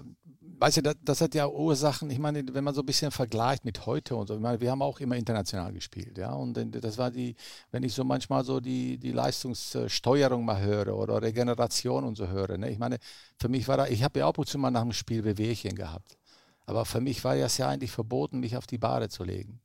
[0.62, 3.66] weißt du, das, das, hat ja Ursachen, ich meine, wenn man so ein bisschen vergleicht
[3.66, 7.00] mit heute und so, ich meine, wir haben auch immer international gespielt, ja, und das
[7.00, 7.36] war die,
[7.72, 12.60] wenn ich so manchmal so die, die Leistungssteuerung mal höre oder Regeneration und so höre,
[12.60, 13.00] ne, ich meine,
[13.40, 15.76] für mich war da, ich habe ja ab und zu mal nach dem Spiel Bewegchen
[15.76, 16.20] gehabt,
[16.68, 19.60] aber für mich war es ja eigentlich verboten, mich auf die Bahre zu legen.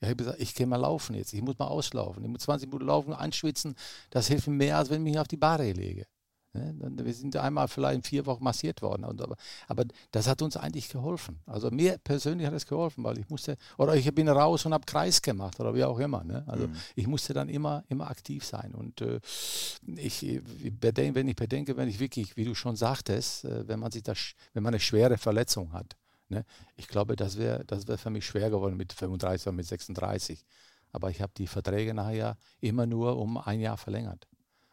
[0.00, 2.66] ich habe gesagt, ich gehe mal laufen jetzt, ich muss mal auslaufen, ich muss 20
[2.66, 3.76] Minuten laufen, anschwitzen,
[4.10, 6.06] das hilft mir mehr, als wenn ich mich auf die Bahre lege.
[6.54, 6.74] Ne?
[7.04, 9.04] Wir sind einmal vielleicht in vier Wochen massiert worden.
[9.04, 9.36] Aber,
[9.68, 11.40] aber das hat uns eigentlich geholfen.
[11.46, 14.84] Also mir persönlich hat es geholfen, weil ich musste, oder ich bin raus und habe
[14.86, 16.24] Kreis gemacht oder wie auch immer.
[16.24, 16.44] Ne?
[16.46, 16.76] Also mhm.
[16.94, 18.74] ich musste dann immer, immer aktiv sein.
[18.74, 19.20] Und äh,
[19.96, 20.40] ich,
[20.80, 24.02] bedenke, wenn ich bedenke, wenn ich wirklich, wie du schon sagtest, äh, wenn man sich
[24.02, 24.18] das,
[24.52, 25.96] wenn man eine schwere Verletzung hat,
[26.28, 26.44] ne?
[26.76, 30.44] ich glaube, das wäre das wär für mich schwer geworden mit 35 oder mit 36.
[30.92, 34.28] Aber ich habe die Verträge nachher immer nur um ein Jahr verlängert.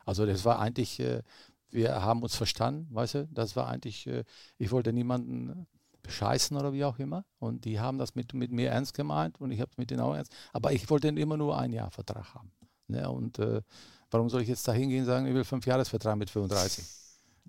[0.05, 1.21] Also das war eigentlich, äh,
[1.71, 4.23] wir haben uns verstanden, weißt du, das war eigentlich, äh,
[4.57, 5.67] ich wollte niemanden
[6.03, 7.25] bescheißen oder wie auch immer.
[7.39, 10.01] Und die haben das mit, mit mir ernst gemeint und ich habe es mit denen
[10.01, 10.33] auch ernst.
[10.53, 12.51] Aber ich wollte immer nur ein Jahr Vertrag haben.
[12.87, 13.09] Ne?
[13.09, 13.61] Und äh,
[14.09, 16.85] warum soll ich jetzt da hingehen und sagen, ich will fünf Jahresvertrag mit 35?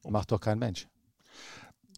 [0.08, 0.88] Macht doch kein Mensch.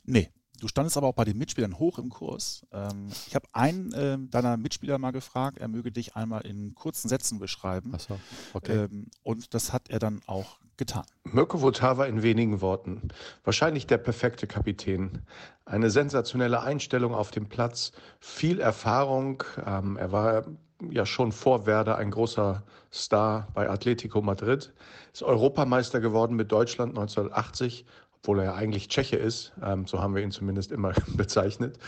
[0.05, 2.67] Nee, Du standest aber auch bei den Mitspielern hoch im Kurs.
[2.73, 7.09] Ähm, ich habe einen äh, deiner Mitspieler mal gefragt, er möge dich einmal in kurzen
[7.09, 7.93] Sätzen beschreiben.
[7.95, 8.21] Ach so,
[8.53, 8.85] okay.
[8.85, 11.05] Ähm, und das hat er dann auch getan.
[11.25, 13.09] Mirko Votava in wenigen Worten.
[13.45, 15.23] Wahrscheinlich der perfekte Kapitän.
[15.65, 19.43] Eine sensationelle Einstellung auf dem Platz, viel Erfahrung.
[19.65, 20.45] Ähm, er war
[20.91, 22.63] ja schon vor Werder ein großer
[22.93, 24.73] Star bei Atletico Madrid,
[25.13, 27.87] ist Europameister geworden mit Deutschland 1980
[28.25, 31.79] obwohl er ja eigentlich Tscheche ist, ähm, so haben wir ihn zumindest immer bezeichnet.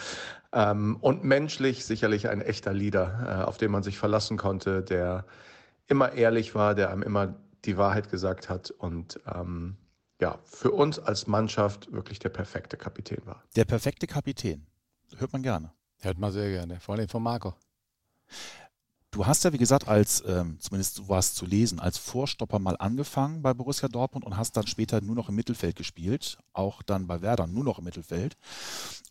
[0.53, 5.25] Ähm, und menschlich sicherlich ein echter Leader, äh, auf den man sich verlassen konnte, der
[5.87, 9.77] immer ehrlich war, der einem immer die Wahrheit gesagt hat und ähm,
[10.21, 13.43] ja, für uns als Mannschaft wirklich der perfekte Kapitän war.
[13.57, 14.67] Der perfekte Kapitän.
[15.17, 15.73] Hört man gerne.
[16.01, 17.55] Hört man sehr gerne, vor allem von Marco.
[19.11, 22.77] Du hast ja, wie gesagt, als, ähm, zumindest du warst zu lesen, als Vorstopper mal
[22.79, 27.07] angefangen bei Borussia Dortmund und hast dann später nur noch im Mittelfeld gespielt, auch dann
[27.07, 28.37] bei Werder nur noch im Mittelfeld.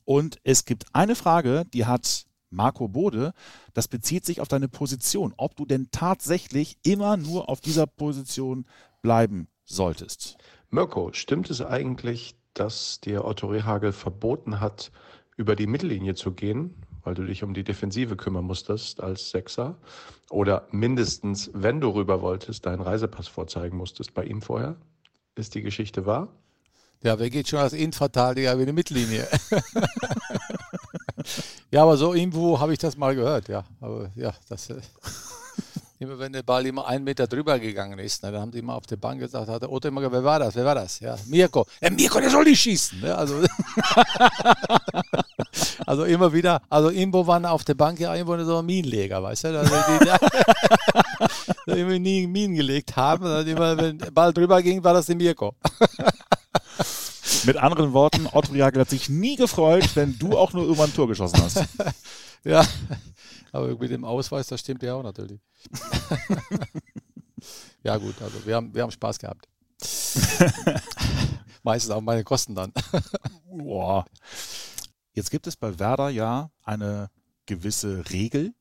[0.04, 3.34] Und es gibt eine Frage, die hat Marco Bode,
[3.74, 8.66] das bezieht sich auf deine Position, ob du denn tatsächlich immer nur auf dieser Position
[9.02, 10.38] bleiben solltest.
[10.70, 14.92] Mirko, stimmt es eigentlich, dass dir Otto Rehagel verboten hat,
[15.38, 19.76] über die Mittellinie zu gehen, weil du dich um die Defensive kümmern musstest als Sechser.
[20.30, 24.76] Oder mindestens, wenn du rüber wolltest, deinen Reisepass vorzeigen musstest bei ihm vorher.
[25.36, 26.28] Ist die Geschichte wahr?
[27.04, 29.28] Ja, wer geht schon als Innenverteidiger über die Mittellinie?
[31.72, 33.64] ja, aber so irgendwo habe ich das mal gehört, ja.
[33.80, 34.72] Aber ja, das.
[34.72, 34.82] Äh,
[36.00, 38.76] immer wenn der Ball immer einen Meter drüber gegangen ist, ne, dann haben die immer
[38.76, 41.00] auf der Bank gesagt, hat der Otto immer gesagt, wer war das, wer war das?
[41.00, 41.68] Ja, Mirko.
[41.80, 43.02] Ja, Mirko, der soll nicht schießen.
[43.02, 43.16] Ne?
[43.16, 43.36] Also,
[45.86, 49.60] also immer wieder, also irgendwo waren auf der Bank ja irgendwo so Minenleger, weißt du?
[49.60, 53.26] Also die, die, die immer nie Minen gelegt haben.
[53.26, 55.56] Und immer, wenn der Ball drüber ging, war das der Mirko.
[57.46, 60.96] Mit anderen Worten, Otto Jagel hat sich nie gefreut, wenn du auch nur irgendwann ein
[60.96, 61.64] Tor geschossen hast.
[62.44, 62.66] ja,
[63.52, 65.40] aber mit dem Ausweis, das stimmt ja auch natürlich.
[67.84, 69.48] ja, gut, also wir haben, wir haben Spaß gehabt.
[71.64, 72.72] Meistens auch meine Kosten dann.
[73.52, 74.06] Boah.
[75.16, 77.10] Jetzt gibt es bei Werder ja eine
[77.46, 78.54] gewisse Regel,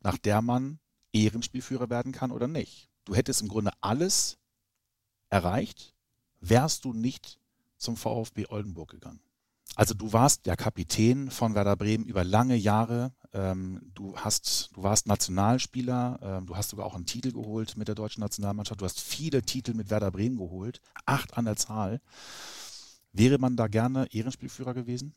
[0.00, 0.78] nach der man
[1.12, 2.88] Ehrenspielführer werden kann oder nicht.
[3.04, 4.38] Du hättest im Grunde alles
[5.28, 5.92] erreicht,
[6.40, 7.40] wärst du nicht
[7.78, 9.20] zum VfB Oldenburg gegangen.
[9.74, 13.12] Also du warst der Kapitän von Werder Bremen über lange Jahre.
[13.32, 16.20] Ähm, du hast, du warst Nationalspieler.
[16.22, 18.80] Ähm, du hast sogar auch einen Titel geholt mit der deutschen Nationalmannschaft.
[18.80, 22.00] Du hast viele Titel mit Werder Bremen geholt, acht an der Zahl.
[23.12, 25.14] Wäre man da gerne Ehrenspielführer gewesen?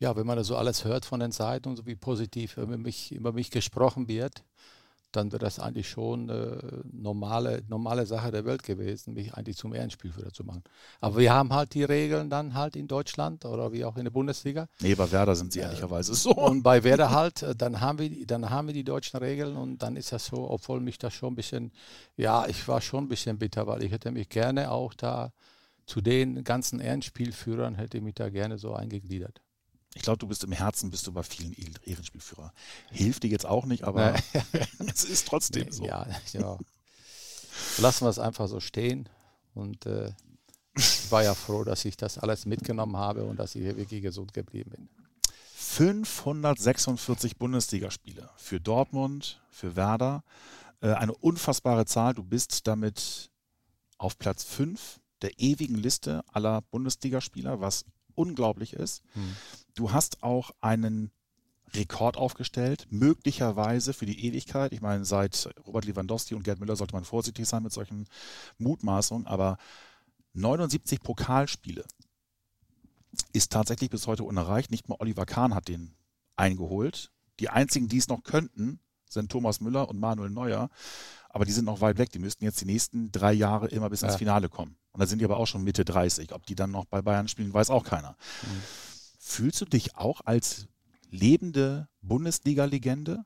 [0.00, 2.78] Ja, wenn man das so alles hört von den Seiten und so wie positiv über
[2.78, 4.42] mich, über mich gesprochen wird,
[5.12, 9.74] dann wäre das eigentlich schon eine normale, normale Sache der Welt gewesen, mich eigentlich zum
[9.74, 10.62] Ehrenspielführer zu machen.
[11.00, 14.10] Aber wir haben halt die Regeln dann halt in Deutschland oder wie auch in der
[14.10, 14.68] Bundesliga.
[14.80, 16.30] Nee, bei Werder sind sie ehrlicherweise so.
[16.30, 19.82] Und bei Werder halt, äh, dann haben wir, dann haben wir die deutschen Regeln und
[19.82, 21.72] dann ist das so, obwohl mich das schon ein bisschen,
[22.16, 25.32] ja, ich war schon ein bisschen bitter, weil ich hätte mich gerne auch da
[25.86, 29.42] zu den ganzen Ehrenspielführern hätte ich mich da gerne so eingegliedert.
[29.94, 32.52] Ich glaube, du bist im Herzen, bist du bei vielen Ehrenspielführer.
[32.90, 34.14] Hilft dir jetzt auch nicht, aber
[34.86, 35.84] es ist trotzdem so.
[35.84, 36.58] Ja, ja.
[37.78, 39.08] Lassen wir es einfach so stehen.
[39.54, 40.12] Und äh,
[40.76, 44.02] ich war ja froh, dass ich das alles mitgenommen habe und dass ich hier wirklich
[44.02, 44.88] gesund geblieben bin.
[45.54, 50.24] 546 Bundesligaspiele für Dortmund, für Werder.
[50.80, 52.14] Äh, eine unfassbare Zahl.
[52.14, 53.30] Du bist damit
[53.98, 59.02] auf Platz 5 der ewigen Liste aller Bundesligaspieler, was unglaublich ist.
[59.12, 59.36] Hm.
[59.74, 61.10] Du hast auch einen
[61.74, 64.72] Rekord aufgestellt, möglicherweise für die Ewigkeit.
[64.72, 68.08] Ich meine, seit Robert Lewandowski und Gerd Müller sollte man vorsichtig sein mit solchen
[68.58, 69.56] Mutmaßungen, aber
[70.32, 71.84] 79 Pokalspiele
[73.32, 74.70] ist tatsächlich bis heute unerreicht.
[74.70, 75.94] Nicht mal Oliver Kahn hat den
[76.36, 77.10] eingeholt.
[77.38, 80.70] Die einzigen, die es noch könnten, sind Thomas Müller und Manuel Neuer,
[81.28, 82.10] aber die sind noch weit weg.
[82.10, 84.76] Die müssten jetzt die nächsten drei Jahre immer bis ins Finale kommen.
[84.92, 86.32] Und da sind die aber auch schon Mitte 30.
[86.32, 88.16] Ob die dann noch bei Bayern spielen, weiß auch keiner.
[88.42, 88.62] Mhm.
[89.30, 90.66] Fühlst du dich auch als
[91.08, 93.24] lebende Bundesliga-Legende?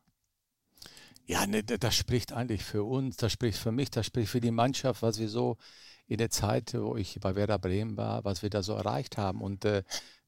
[1.25, 4.51] Ja, ne, das spricht eigentlich für uns, das spricht für mich, das spricht für die
[4.51, 5.57] Mannschaft, was wir so
[6.07, 9.41] in der Zeit, wo ich bei Werder Bremen war, was wir da so erreicht haben.
[9.41, 9.83] Und äh,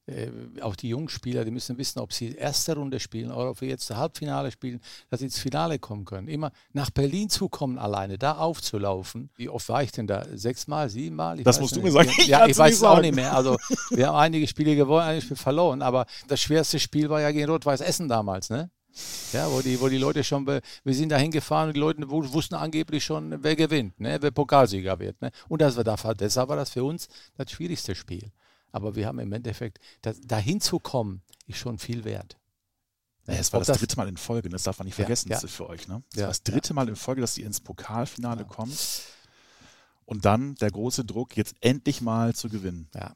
[0.07, 3.61] äh, auch die jungen Spieler, die müssen wissen, ob sie erste Runde spielen oder ob
[3.61, 6.27] wir jetzt Halbfinale spielen, dass sie ins Finale kommen können.
[6.27, 9.29] Immer nach Berlin zu kommen alleine, da aufzulaufen.
[9.35, 10.25] Wie oft war ich denn da?
[10.33, 11.39] Sechsmal, siebenmal?
[11.39, 11.83] Ich das musst nicht.
[11.83, 12.09] du mir sagen.
[12.17, 13.33] Ich ja, ich weiß es auch nicht mehr.
[13.33, 13.57] Also
[13.91, 17.49] wir haben einige Spiele gewonnen, einige Spiele verloren, aber das schwerste Spiel war ja gegen
[17.49, 18.71] Rot-Weiß Essen damals, ne?
[19.33, 22.55] Ja, wo die, wo die Leute schon, wir sind da hingefahren und die Leute wussten
[22.55, 25.21] angeblich schon, wer gewinnt, ne, wer Pokalsieger wird.
[25.21, 25.31] Ne?
[25.47, 28.31] Und das war, deshalb war das für uns das schwierigste Spiel.
[28.77, 32.37] Aber wir haben im Endeffekt, das, dahin zu kommen, ist schon viel wert.
[33.25, 35.39] Ja, es war das, das, dritte Mal in Folge, das darf man nicht vergessen, ja,
[35.39, 35.47] ja.
[35.47, 35.87] für euch.
[35.87, 36.03] Ne?
[36.11, 39.01] Das ja, war das dritte Mal in Folge, dass ihr ins Pokalfinale kommt.
[40.05, 42.87] Und dann der große Druck, jetzt endlich mal zu gewinnen.
[42.93, 43.15] Ja,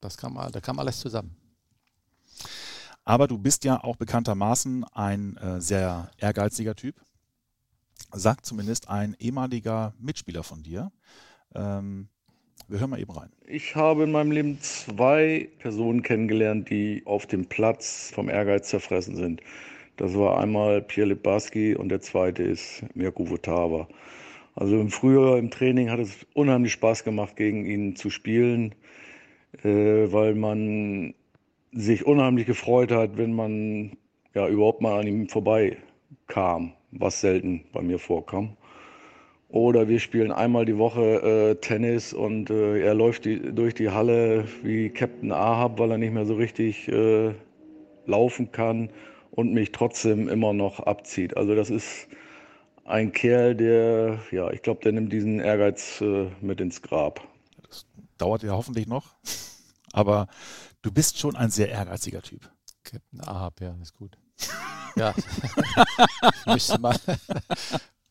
[0.00, 1.36] das kam, da kam alles zusammen.
[3.04, 7.00] Aber du bist ja auch bekanntermaßen ein äh, sehr ehrgeiziger Typ.
[8.12, 10.90] Sagt zumindest ein ehemaliger Mitspieler von dir.
[11.54, 12.08] Ähm,
[12.72, 13.28] wir hören mal eben rein.
[13.46, 19.14] Ich habe in meinem Leben zwei Personen kennengelernt, die auf dem Platz vom Ehrgeiz zerfressen
[19.14, 19.42] sind.
[19.98, 23.88] Das war einmal Pierre Libarski und der zweite ist Mirko Votava.
[24.54, 28.74] Also im Frühjahr im Training hat es unheimlich Spaß gemacht, gegen ihn zu spielen,
[29.62, 31.12] äh, weil man
[31.72, 33.98] sich unheimlich gefreut hat, wenn man
[34.34, 38.56] ja überhaupt mal an ihm vorbeikam, was selten bei mir vorkam.
[39.52, 41.02] Oder wir spielen einmal die Woche
[41.50, 45.98] äh, Tennis und äh, er läuft die, durch die Halle wie Captain Ahab, weil er
[45.98, 47.34] nicht mehr so richtig äh,
[48.06, 48.88] laufen kann
[49.30, 51.36] und mich trotzdem immer noch abzieht.
[51.36, 52.08] Also das ist
[52.86, 57.20] ein Kerl, der, ja, ich glaube, der nimmt diesen Ehrgeiz äh, mit ins Grab.
[57.68, 57.84] Das
[58.16, 59.16] dauert ja hoffentlich noch,
[59.92, 60.28] aber
[60.80, 62.50] du bist schon ein sehr ehrgeiziger Typ.
[62.84, 64.16] Captain Ahab, ja, ist gut.
[64.96, 65.14] ja,
[66.46, 66.96] müsste mal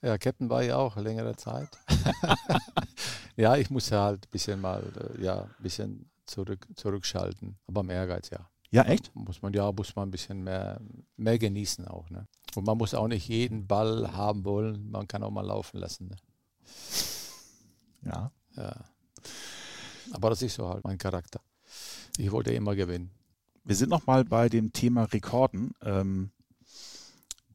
[0.02, 1.70] ja, Captain war ja auch längere Zeit.
[3.36, 4.84] ja, ich muss halt ein bisschen mal,
[5.18, 7.58] äh, ja, ein bisschen zurück, zurückschalten.
[7.68, 8.50] Aber mehr Ehrgeiz, ja.
[8.72, 9.14] Ja, echt?
[9.14, 10.80] Muss man ja, muss man ein bisschen mehr,
[11.18, 12.10] mehr genießen auch.
[12.10, 12.26] Ne?
[12.56, 14.90] Und man muss auch nicht jeden Ball haben wollen.
[14.90, 16.08] Man kann auch mal laufen lassen.
[16.08, 16.16] Ne?
[18.06, 18.32] Ja.
[18.56, 18.86] Ja.
[20.14, 21.42] Aber das ist so halt mein Charakter.
[22.18, 23.12] Ich wollte immer gewinnen.
[23.64, 25.74] Wir sind noch mal bei dem Thema Rekorden.
[25.82, 26.32] Ähm,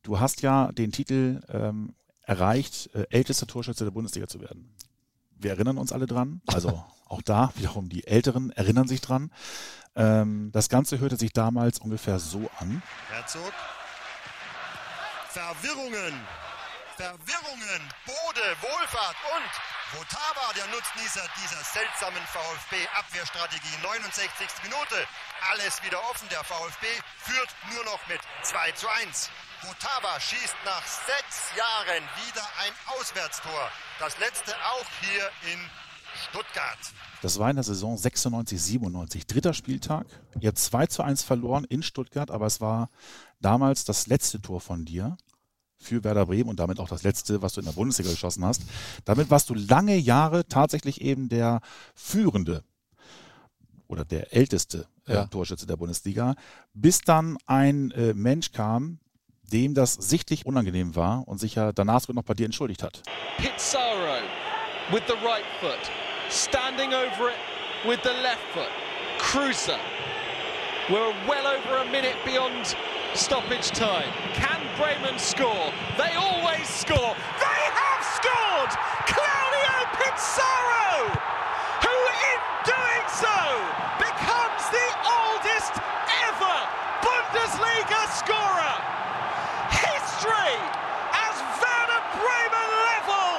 [0.03, 1.95] du hast ja den Titel ähm,
[2.27, 4.75] erreicht, äh, ältester Torschütze der Bundesliga zu werden.
[5.39, 9.31] Wir erinnern uns alle dran, also auch da wiederum die Älteren erinnern sich dran.
[9.95, 12.83] Ähm, das Ganze hörte sich damals ungefähr so an.
[13.11, 13.53] Herzog.
[15.29, 16.15] Verwirrungen.
[16.97, 17.83] Verwirrungen.
[18.05, 23.79] Bode, Wohlfahrt und Votava, der Nutznießer dieser seltsamen VfB-Abwehrstrategie.
[23.83, 24.49] 69.
[24.65, 25.07] Minute.
[25.51, 26.29] Alles wieder offen.
[26.29, 26.87] Der VfB
[27.19, 29.31] führt nur noch mit 2 zu 1.
[29.63, 33.71] Votava schießt nach sechs Jahren wieder ein Auswärtstor.
[34.01, 35.61] Das letzte auch hier in
[36.29, 36.79] Stuttgart.
[37.23, 39.27] Das war in der Saison 96, 97.
[39.29, 40.07] Dritter Spieltag.
[40.41, 42.91] Ihr habt 2 zu 1 verloren in Stuttgart, aber es war
[43.41, 45.17] damals das letzte Tor von dir
[45.79, 48.63] für Werder Bremen und damit auch das letzte, was du in der Bundesliga geschossen hast.
[49.05, 51.61] Damit warst du lange Jahre tatsächlich eben der
[51.95, 52.65] führende
[53.87, 55.27] oder der älteste äh, ja.
[55.27, 56.35] Torschütze der Bundesliga,
[56.75, 58.99] bis dann ein äh, Mensch kam,
[59.53, 63.03] dem das sichtlich unangenehm war und sich ja danach sogar noch bei dir entschuldigt hat.
[63.39, 64.23] Pizarro
[64.91, 65.91] with the right foot,
[66.31, 68.71] standing over it with the left foot.
[69.19, 69.79] Cruiser.
[70.89, 72.77] We're well over a minute beyond
[73.17, 74.13] stoppage time.
[74.35, 75.73] Can Bremen score?
[75.97, 77.17] They always score.
[77.41, 78.73] They have scored!
[79.09, 81.17] Claudio Pizarro,
[81.81, 83.39] who in doing so
[83.97, 85.73] becomes the oldest
[86.29, 86.59] ever
[87.01, 88.77] Bundesliga scorer.
[89.73, 90.57] History
[91.17, 93.33] as Werder Bremen level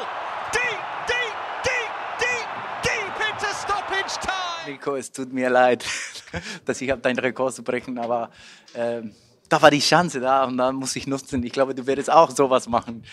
[0.57, 2.49] deep, deep, deep, deep,
[2.81, 4.71] deep into stoppage time.
[4.71, 5.85] Nico, es tut mir leid,
[6.65, 8.31] dass ich habe deinen Rekord zu brechen, aber
[8.73, 9.13] ähm,
[9.49, 11.43] da war die Chance da und da muss ich nutzen.
[11.43, 13.03] Ich glaube, du wirst auch sowas machen.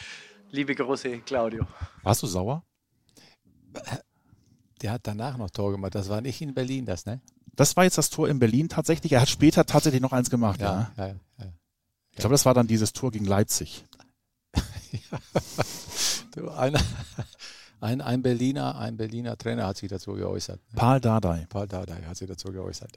[0.50, 1.66] Liebe große Claudio.
[2.02, 2.64] Warst du sauer?
[4.82, 5.94] Der hat danach noch Tor gemacht.
[5.94, 7.20] Das war nicht in Berlin, das, ne?
[7.56, 9.12] Das war jetzt das Tor in Berlin tatsächlich.
[9.12, 10.60] Er hat später tatsächlich noch eins gemacht.
[10.60, 11.06] Ja, ja.
[11.06, 11.52] ja, ja.
[12.10, 13.84] Ich glaube, das war dann dieses Tor gegen Leipzig.
[14.54, 15.18] ja.
[16.34, 16.80] Du, einer,
[17.84, 20.58] ein, ein, Berliner, ein Berliner Trainer hat sich dazu geäußert.
[20.72, 20.78] Ne?
[20.78, 21.46] Paul Dardai.
[21.50, 22.90] Paul Dardai hat sich dazu geäußert.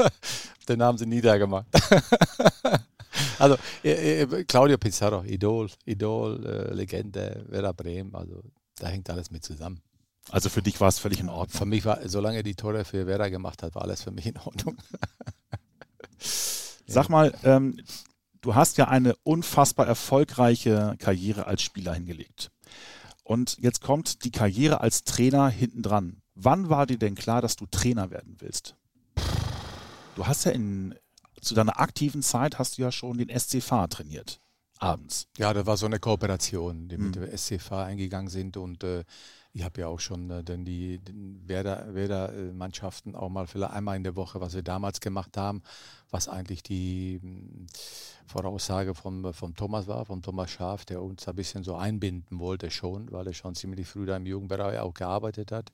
[0.68, 1.66] Den haben sie niedergemacht.
[3.38, 8.42] also äh, äh, Claudio Pizarro, Idol, Idol, äh, Legende, Werder Bremen, also
[8.78, 9.82] da hängt alles mit zusammen.
[10.30, 11.58] Also für dich war es völlig in Ordnung?
[11.58, 14.38] Für mich war, solange die Tore für Werder gemacht hat, war alles für mich in
[14.38, 14.78] Ordnung.
[16.86, 17.78] Sag mal, ähm,
[18.40, 22.50] du hast ja eine unfassbar erfolgreiche Karriere als Spieler hingelegt.
[23.24, 26.22] Und jetzt kommt die Karriere als Trainer hinten dran.
[26.34, 28.76] Wann war dir denn klar, dass du Trainer werden willst?
[30.14, 30.94] Du hast ja in,
[31.40, 34.40] zu deiner aktiven Zeit hast du ja schon den SCV trainiert.
[34.78, 35.28] Abends.
[35.38, 37.22] Ja, das war so eine Kooperation, die mit hm.
[37.22, 39.04] der SCV eingegangen sind und äh,
[39.54, 41.00] ich habe ja auch schon äh, dann die
[41.46, 45.62] Werder-Mannschaften auch mal vielleicht einmal in der Woche, was wir damals gemacht haben,
[46.10, 47.66] was eigentlich die hm,
[48.26, 52.70] Voraussage von, von Thomas war, von Thomas Schaaf, der uns ein bisschen so einbinden wollte
[52.72, 55.72] schon, weil er schon ziemlich früh da im Jugendbereich auch gearbeitet hat.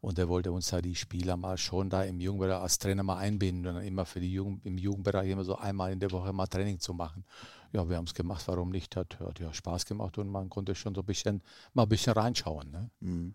[0.00, 3.18] Und er wollte uns da die Spieler mal schon da im Jugendbereich als Trainer mal
[3.18, 6.46] einbinden und immer für die Jugend, im Jugendbereich immer so einmal in der Woche mal
[6.46, 7.24] Training zu machen
[7.72, 8.96] ja, wir haben es gemacht, warum nicht?
[8.96, 12.12] Hat, hat ja Spaß gemacht und man konnte schon so ein bisschen mal ein bisschen
[12.12, 12.70] reinschauen.
[12.70, 12.90] Ne?
[13.00, 13.34] Mhm.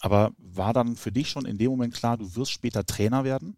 [0.00, 3.56] Aber war dann für dich schon in dem Moment klar, du wirst später Trainer werden?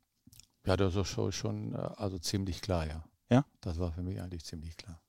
[0.66, 3.04] Ja, das ist schon, schon äh, also ziemlich klar, ja.
[3.30, 3.44] Ja?
[3.60, 5.00] Das war für mich eigentlich ziemlich klar.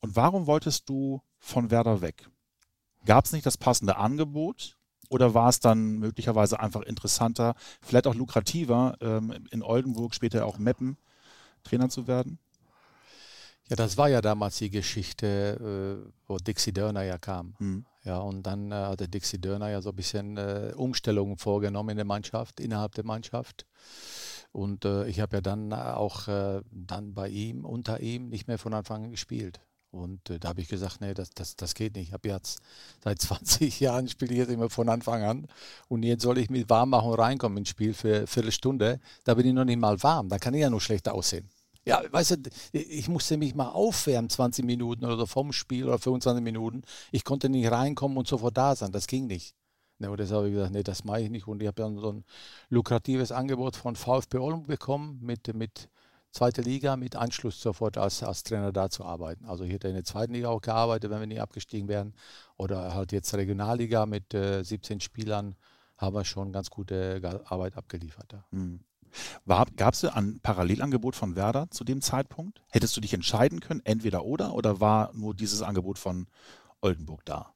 [0.00, 2.28] Und warum wolltest du von Werder weg?
[3.04, 4.76] Gab es nicht das passende Angebot?
[5.08, 10.58] Oder war es dann möglicherweise einfach interessanter, vielleicht auch lukrativer, ähm, in Oldenburg, später auch
[10.58, 10.96] Meppen,
[11.64, 12.38] Trainer zu werden?
[13.70, 17.54] Ja, das war ja damals die Geschichte, äh, wo Dixie Dörner ja kam.
[17.60, 17.86] Mhm.
[18.02, 21.96] Ja, und dann äh, hatte Dixie Dörner ja so ein bisschen äh, Umstellungen vorgenommen in
[21.96, 23.66] der Mannschaft, innerhalb der Mannschaft.
[24.52, 29.04] Und ich habe ja dann auch dann bei ihm, unter ihm, nicht mehr von Anfang
[29.04, 29.60] an gespielt.
[29.92, 32.08] Und da habe ich gesagt, nee, das, das, das geht nicht.
[32.08, 32.58] Ich habe jetzt
[33.04, 35.46] seit 20 Jahren spiele ich jetzt immer von Anfang an.
[35.86, 38.98] Und jetzt soll ich mit warm machen und reinkommen ins Spiel für eine Viertelstunde.
[39.22, 40.28] Da bin ich noch nicht mal warm.
[40.28, 41.48] Da kann ich ja nur schlecht aussehen.
[41.86, 46.42] Ja, weißt du, ich musste mich mal aufwärmen, 20 Minuten oder vom Spiel oder 25
[46.42, 46.82] Minuten.
[47.10, 48.92] Ich konnte nicht reinkommen und sofort da sein.
[48.92, 49.54] Das ging nicht.
[49.98, 51.46] Ne, und deshalb habe ich gesagt, nee, das mache ich nicht.
[51.46, 52.24] Und ich habe dann so ein
[52.68, 55.88] lukratives Angebot von VfB Olm bekommen mit, mit
[56.32, 59.44] zweiter Liga, mit Anschluss sofort als, als Trainer da zu arbeiten.
[59.46, 62.14] Also ich hätte in der zweiten Liga auch gearbeitet, wenn wir nicht abgestiegen wären.
[62.56, 65.54] Oder halt jetzt Regionalliga mit äh, 17 Spielern
[65.98, 68.32] haben wir schon ganz gute Arbeit abgeliefert.
[68.32, 68.44] Ja.
[68.52, 68.80] Mhm.
[69.46, 72.62] Gab es ein Parallelangebot von Werder zu dem Zeitpunkt?
[72.70, 76.26] Hättest du dich entscheiden können, entweder oder, oder war nur dieses Angebot von
[76.80, 77.54] Oldenburg da?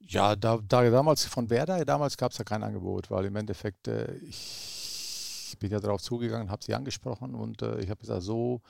[0.00, 3.88] Ja, da, da damals von Werder, damals gab es ja kein Angebot, weil im Endeffekt
[3.88, 8.62] äh, ich bin ja darauf zugegangen, habe sie angesprochen und äh, ich habe gesagt, so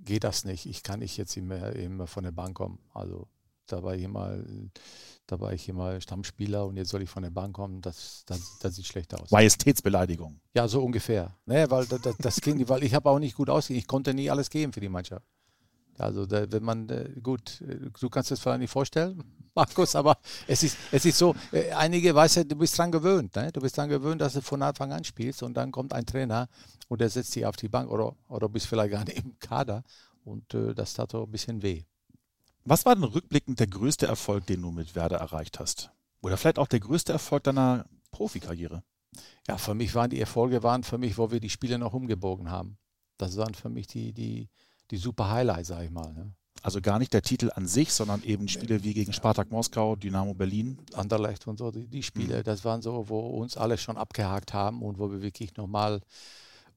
[0.00, 0.66] geht das nicht.
[0.66, 2.78] Ich kann nicht jetzt immer, immer von der Bank kommen.
[2.92, 3.28] Also
[3.72, 4.36] da war ich immer,
[5.26, 8.58] da war ich immer Stammspieler und jetzt soll ich von der Bank kommen, das, das,
[8.60, 9.30] das sieht schlecht aus.
[9.30, 10.40] Majestätsbeleidigung.
[10.54, 11.34] Ja, so ungefähr.
[11.46, 13.78] Ne, weil das, das ging, weil ich habe auch nicht gut ausgesehen.
[13.78, 15.26] Ich konnte nie alles geben für die Mannschaft.
[15.98, 19.22] Also da, wenn man, äh, gut, äh, du kannst es vielleicht nicht vorstellen,
[19.54, 23.34] Markus, aber es ist, es ist so, äh, einige, weißt du, du bist dran gewöhnt,
[23.36, 23.52] ne?
[23.52, 26.48] du bist dran gewöhnt, dass du von Anfang an spielst und dann kommt ein Trainer
[26.88, 29.82] und der setzt dich auf die Bank oder, oder bist vielleicht gar nicht im Kader
[30.24, 31.84] und äh, das tat so ein bisschen weh.
[32.64, 35.90] Was war denn rückblickend der größte Erfolg, den du mit Werder erreicht hast?
[36.20, 38.84] Oder vielleicht auch der größte Erfolg deiner Profikarriere?
[39.48, 42.50] Ja, für mich waren die Erfolge waren für mich, wo wir die Spiele noch umgebogen
[42.50, 42.78] haben.
[43.18, 44.48] Das waren für mich die, die,
[44.90, 46.12] die super Highlights, sag ich mal.
[46.12, 46.32] Ne?
[46.62, 50.32] Also gar nicht der Titel an sich, sondern eben Spiele wie gegen Spartak Moskau, Dynamo
[50.34, 50.78] Berlin.
[50.92, 52.44] Anderlecht und so, die, die Spiele, mhm.
[52.44, 56.00] das waren so, wo uns alle schon abgehakt haben und wo wir wirklich nochmal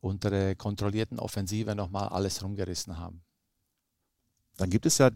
[0.02, 3.22] unter der kontrollierten Offensive nochmal alles rumgerissen haben.
[4.58, 5.12] Dann gibt es ja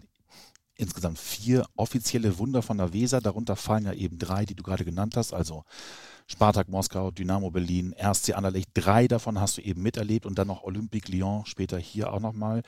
[0.79, 3.21] insgesamt vier offizielle Wunder von der Weser.
[3.21, 5.33] Darunter fallen ja eben drei, die du gerade genannt hast.
[5.33, 5.63] Also
[6.27, 8.69] Spartak Moskau, Dynamo Berlin, RSC Anderlecht.
[8.73, 12.63] Drei davon hast du eben miterlebt und dann noch Olympique Lyon, später hier auch nochmal.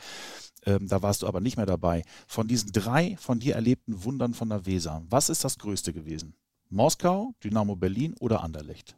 [0.65, 2.03] Ähm, da warst du aber nicht mehr dabei.
[2.27, 6.33] Von diesen drei von dir erlebten Wundern von der Weser, was ist das Größte gewesen?
[6.69, 8.95] Moskau, Dynamo Berlin oder Anderlecht?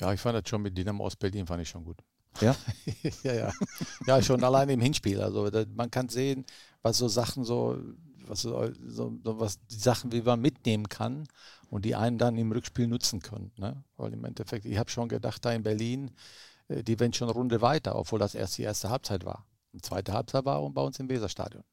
[0.00, 1.98] Ja, ich fand das schon mit Dynamo aus Berlin, fand ich schon gut.
[2.40, 2.56] Ja?
[3.22, 3.52] ja, ja.
[4.06, 5.20] Ja, schon allein im Hinspiel.
[5.20, 6.44] Also da, man kann sehen,
[6.82, 7.78] was so Sachen so
[8.26, 11.26] was, so, was die Sachen, wie man mitnehmen kann
[11.70, 13.52] und die einen dann im Rückspiel nutzen können.
[13.56, 13.82] Ne?
[13.96, 16.10] Weil im Endeffekt, ich habe schon gedacht, da in Berlin,
[16.68, 19.46] äh, die werden schon eine Runde weiter, obwohl das erst die erste Halbzeit war.
[19.72, 21.64] Die zweite Halbzeit war bei uns im Weserstadion.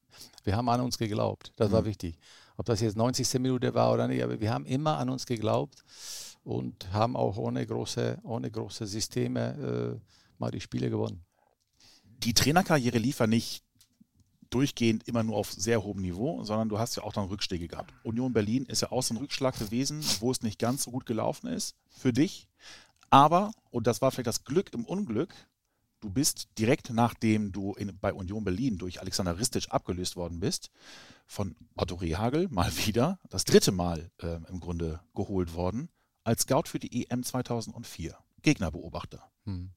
[0.43, 1.73] Wir haben an uns geglaubt, das mhm.
[1.73, 2.17] war wichtig.
[2.57, 3.39] Ob das jetzt 90.
[3.39, 5.83] Minute war oder nicht, aber wir haben immer an uns geglaubt
[6.43, 11.23] und haben auch ohne große, ohne große Systeme äh, mal die Spiele gewonnen.
[12.03, 13.63] Die Trainerkarriere lief ja nicht
[14.49, 17.93] durchgehend immer nur auf sehr hohem Niveau, sondern du hast ja auch dann Rückschläge gehabt.
[18.03, 21.05] Union Berlin ist ja auch so ein Rückschlag gewesen, wo es nicht ganz so gut
[21.05, 22.47] gelaufen ist für dich.
[23.09, 25.33] Aber, und das war vielleicht das Glück im Unglück,
[25.99, 30.71] du bist direkt nachdem du in, bei Union Berlin durch Alexander Ristic abgelöst worden bist,
[31.25, 35.89] von Otto Rehagel mal wieder, das dritte Mal äh, im Grunde geholt worden,
[36.23, 38.15] als Scout für die EM 2004.
[38.41, 39.29] Gegnerbeobachter.
[39.45, 39.71] Hm.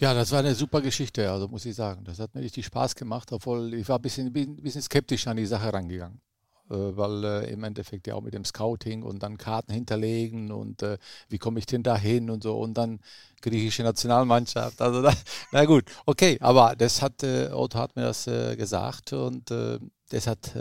[0.00, 2.04] Ja, das war eine super Geschichte, also muss ich sagen.
[2.04, 5.36] Das hat mir richtig Spaß gemacht, obwohl ich war ein bisschen, ein bisschen skeptisch an
[5.36, 6.22] die Sache rangegangen.
[6.70, 10.82] Äh, weil äh, im Endeffekt ja auch mit dem Scouting und dann Karten hinterlegen und
[10.82, 10.98] äh,
[11.28, 13.00] wie komme ich denn da hin und so und dann
[13.42, 14.80] griechische Nationalmannschaft.
[14.80, 15.12] Also da,
[15.52, 20.26] na gut, okay, aber das hat äh, Otto hat mir das äh, gesagt und das
[20.26, 20.54] hat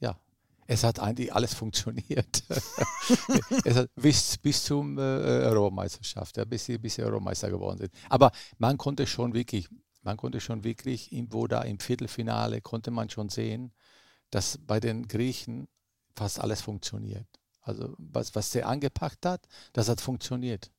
[0.00, 0.16] ja
[0.70, 2.44] es hat eigentlich alles funktioniert.
[3.64, 7.92] es hat bis, bis zum äh, Europameisterschaft, ja, bis, sie, bis sie Europameister geworden sind.
[8.10, 9.68] Aber man konnte schon wirklich,
[10.02, 13.72] man konnte schon wirklich, wo da im Viertelfinale, konnte man schon sehen,
[14.30, 15.68] dass bei den Griechen
[16.14, 17.26] fast alles funktioniert.
[17.62, 20.70] Also was, was der angepackt hat, das hat funktioniert.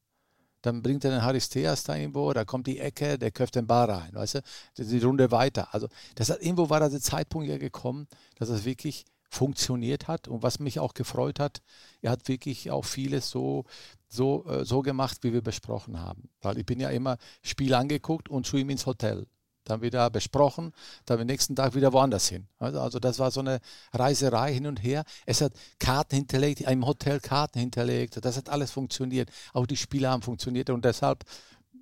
[0.61, 3.89] Dann bringt er den Haristeas da irgendwo, da kommt die Ecke, der köpft den Ball
[3.89, 4.41] rein, weißt du,
[4.77, 5.73] die Runde weiter.
[5.73, 10.43] Also das hat, irgendwo war der Zeitpunkt ja gekommen, dass es wirklich funktioniert hat und
[10.43, 11.61] was mich auch gefreut hat,
[12.01, 13.65] er hat wirklich auch vieles so,
[14.07, 16.29] so, äh, so gemacht, wie wir besprochen haben.
[16.41, 19.27] Weil ich bin ja immer Spiel angeguckt und zu ihm ins Hotel.
[19.65, 20.73] Dann wieder besprochen,
[21.05, 22.47] dann am nächsten Tag wieder woanders hin.
[22.57, 23.59] Also, also das war so eine
[23.93, 25.03] Reiserei hin und her.
[25.27, 28.25] Es hat Karten hinterlegt, im Hotel Karten hinterlegt.
[28.25, 29.29] Das hat alles funktioniert.
[29.53, 31.23] Auch die Spiele haben funktioniert und deshalb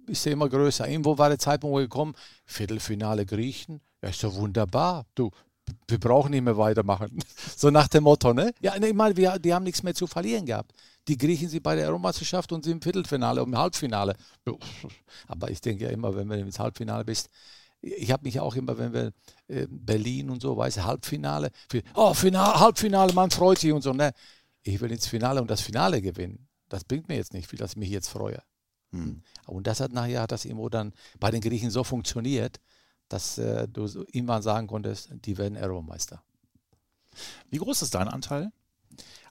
[0.07, 0.87] ist er immer größer.
[0.87, 2.13] Irgendwo war der Zeitpunkt gekommen,
[2.45, 5.05] Viertelfinale Griechen, ja, ist doch wunderbar.
[5.15, 5.31] Du,
[5.87, 7.19] wir brauchen nicht mehr weitermachen.
[7.55, 8.53] So nach dem Motto, ne?
[8.61, 10.73] Ja, ne, ich meine, wir, die haben nichts mehr zu verlieren gehabt.
[11.07, 14.15] Die Griechen sind bei der Europameisterschaft und sind im Viertelfinale und im Halbfinale.
[15.27, 17.29] Aber ich denke ja immer, wenn du ins Halbfinale bist,
[17.81, 19.11] ich habe mich auch immer, wenn wir
[19.47, 23.93] äh, Berlin und so, weiß Halbfinale, für, oh, Finale, Halbfinale, man freut sich und so.
[23.93, 24.11] Ne?
[24.61, 26.47] Ich will ins Finale und das Finale gewinnen.
[26.69, 28.41] Das bringt mir jetzt nicht viel, dass ich mich jetzt freue.
[28.91, 29.21] Hm.
[29.45, 32.59] Und das hat nachher hat das irgendwo dann bei den Griechen so funktioniert,
[33.09, 36.21] dass äh, du immer sagen konntest, die werden Europameister.
[37.49, 38.51] Wie groß ist dein Anteil?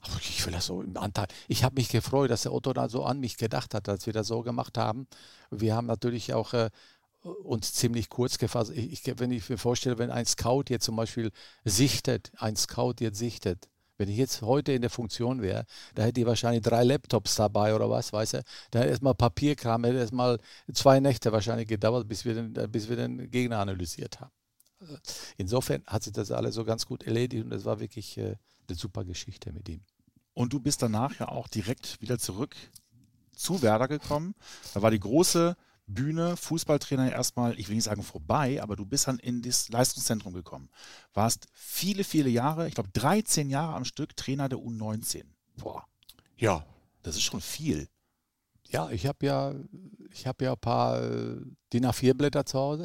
[0.01, 1.27] Ach, ich will das so im Anteil.
[1.47, 4.13] Ich habe mich gefreut, dass der Otto da so an mich gedacht hat, als wir
[4.13, 5.07] das so gemacht haben.
[5.51, 6.69] Wir haben natürlich auch äh,
[7.21, 8.71] uns ziemlich kurz gefasst.
[8.71, 11.31] Ich, wenn ich mir vorstelle, wenn ein Scout jetzt zum Beispiel
[11.65, 13.67] sichtet, ein Scout jetzt sichtet,
[13.97, 17.75] wenn ich jetzt heute in der Funktion wäre, da hätte ich wahrscheinlich drei Laptops dabei
[17.75, 18.43] oder was, weißt du?
[18.71, 20.39] Da hätte erstmal Papierkram, hätte erstmal
[20.73, 24.31] zwei Nächte wahrscheinlich gedauert, bis wir den, bis wir den Gegner analysiert haben.
[24.79, 24.97] Also
[25.37, 28.35] insofern hat sich das alles so ganz gut erledigt und es war wirklich äh,
[28.67, 29.81] eine super Geschichte mit ihm.
[30.33, 32.55] Und du bist danach ja auch direkt wieder zurück
[33.35, 34.35] zu Werder gekommen.
[34.73, 35.55] Da war die große
[35.87, 40.33] Bühne, Fußballtrainer erstmal, ich will nicht sagen vorbei, aber du bist dann in das Leistungszentrum
[40.33, 40.69] gekommen.
[41.13, 45.23] Warst viele, viele Jahre, ich glaube 13 Jahre am Stück Trainer der U19.
[45.55, 45.85] Boah.
[46.37, 46.65] Ja.
[47.03, 47.87] Das ist schon viel.
[48.69, 49.55] Ja, ich habe ja,
[50.11, 51.37] ich habe ja ein paar äh,
[51.71, 52.83] DIN A4-Blätter zu Hause,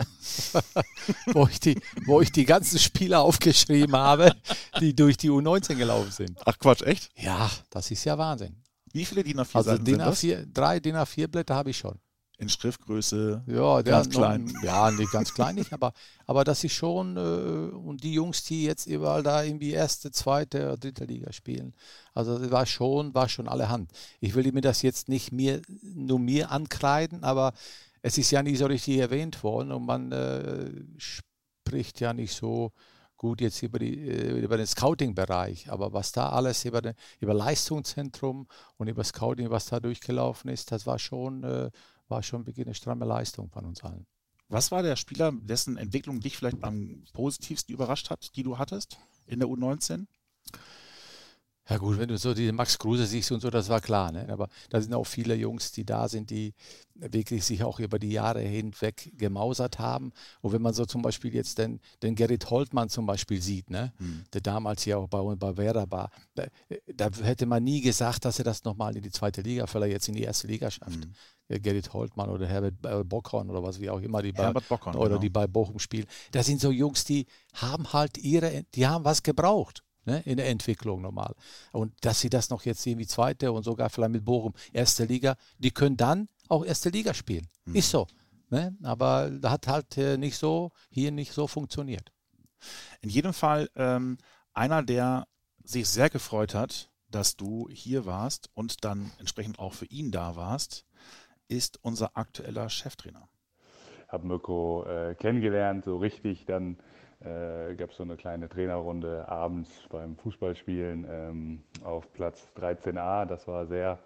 [1.33, 4.33] wo, ich die, wo ich die ganzen Spieler aufgeschrieben habe,
[4.79, 6.39] die durch die U19 gelaufen sind.
[6.45, 7.11] Ach Quatsch, echt?
[7.21, 8.63] Ja, das ist ja Wahnsinn.
[8.93, 11.99] Wie viele DIN A4 also DIN A4, Drei DIN A4-Blätter habe ich schon.
[12.43, 14.45] In Schriftgröße ja, ganz klein.
[14.45, 15.93] Noch, ja, nicht ganz klein nicht, aber,
[16.27, 20.65] aber das ist schon, äh, und die Jungs, die jetzt überall da irgendwie erste, zweite
[20.67, 21.73] oder dritte Liga spielen,
[22.13, 23.93] also das war schon, war schon alle Hand.
[24.21, 27.53] Ich will mir das jetzt nicht mir, nur mir ankreiden, aber
[28.03, 32.73] es ist ja nicht so richtig erwähnt worden und man äh, spricht ja nicht so
[33.17, 37.35] gut jetzt über, die, äh, über den Scouting-Bereich, aber was da alles über, den, über
[37.35, 41.71] Leistungszentrum und über Scouting, was da durchgelaufen ist, das war schon, äh,
[42.13, 44.07] war schon wirklich eine stramme Leistung von uns allen.
[44.49, 48.99] Was war der Spieler, dessen Entwicklung dich vielleicht am positivsten überrascht hat, die du hattest
[49.27, 50.05] in der U19?
[51.71, 54.11] Ja gut, wenn du so die Max Kruse siehst und so, das war klar.
[54.13, 54.29] Ne?
[54.29, 56.53] Aber da sind auch viele Jungs, die da sind, die
[56.95, 60.13] wirklich sich auch über die Jahre hinweg gemausert haben.
[60.41, 63.93] Und wenn man so zum Beispiel jetzt den, den Gerrit Holtmann zum Beispiel sieht, ne?
[63.99, 64.25] Mhm.
[64.35, 66.47] der damals ja auch bei, bei Werder war, da,
[66.95, 70.09] da, hätte man nie gesagt, dass er das nochmal in die zweite Liga, vielleicht jetzt
[70.09, 71.07] in die erste Liga schafft.
[71.07, 71.15] Mhm.
[71.61, 75.11] Gerrit Holtmann oder Herbert äh, Bockhorn oder was wie auch immer, die bei, Bockhorn, oder
[75.11, 75.21] genau.
[75.21, 76.07] die bei Bochum spielen.
[76.33, 80.49] Das sind so Jungs, die haben halt ihre, die haben was gebraucht ne, in der
[80.49, 81.35] Entwicklung normal.
[81.73, 85.05] Und dass sie das noch jetzt sehen wie zweite und sogar vielleicht mit Bochum erste
[85.05, 87.47] Liga, die können dann auch erste Liga spielen.
[87.65, 87.77] Mhm.
[87.77, 88.07] Ist so.
[88.51, 88.77] Ne?
[88.83, 92.13] Aber da hat halt äh, nicht so, hier nicht so funktioniert.
[93.01, 94.19] In jedem Fall ähm,
[94.53, 95.27] einer, der
[95.65, 100.37] sich sehr gefreut hat, dass du hier warst und dann entsprechend auch für ihn da
[100.37, 100.85] warst,
[101.49, 103.29] ist unser aktueller Cheftrainer.
[104.07, 106.77] Ich habe Mirko äh, kennengelernt, so richtig dann
[107.25, 113.27] äh, gab es so eine kleine Trainerrunde abends beim Fußballspielen ähm, auf Platz 13a.
[113.27, 113.99] Das war sehr,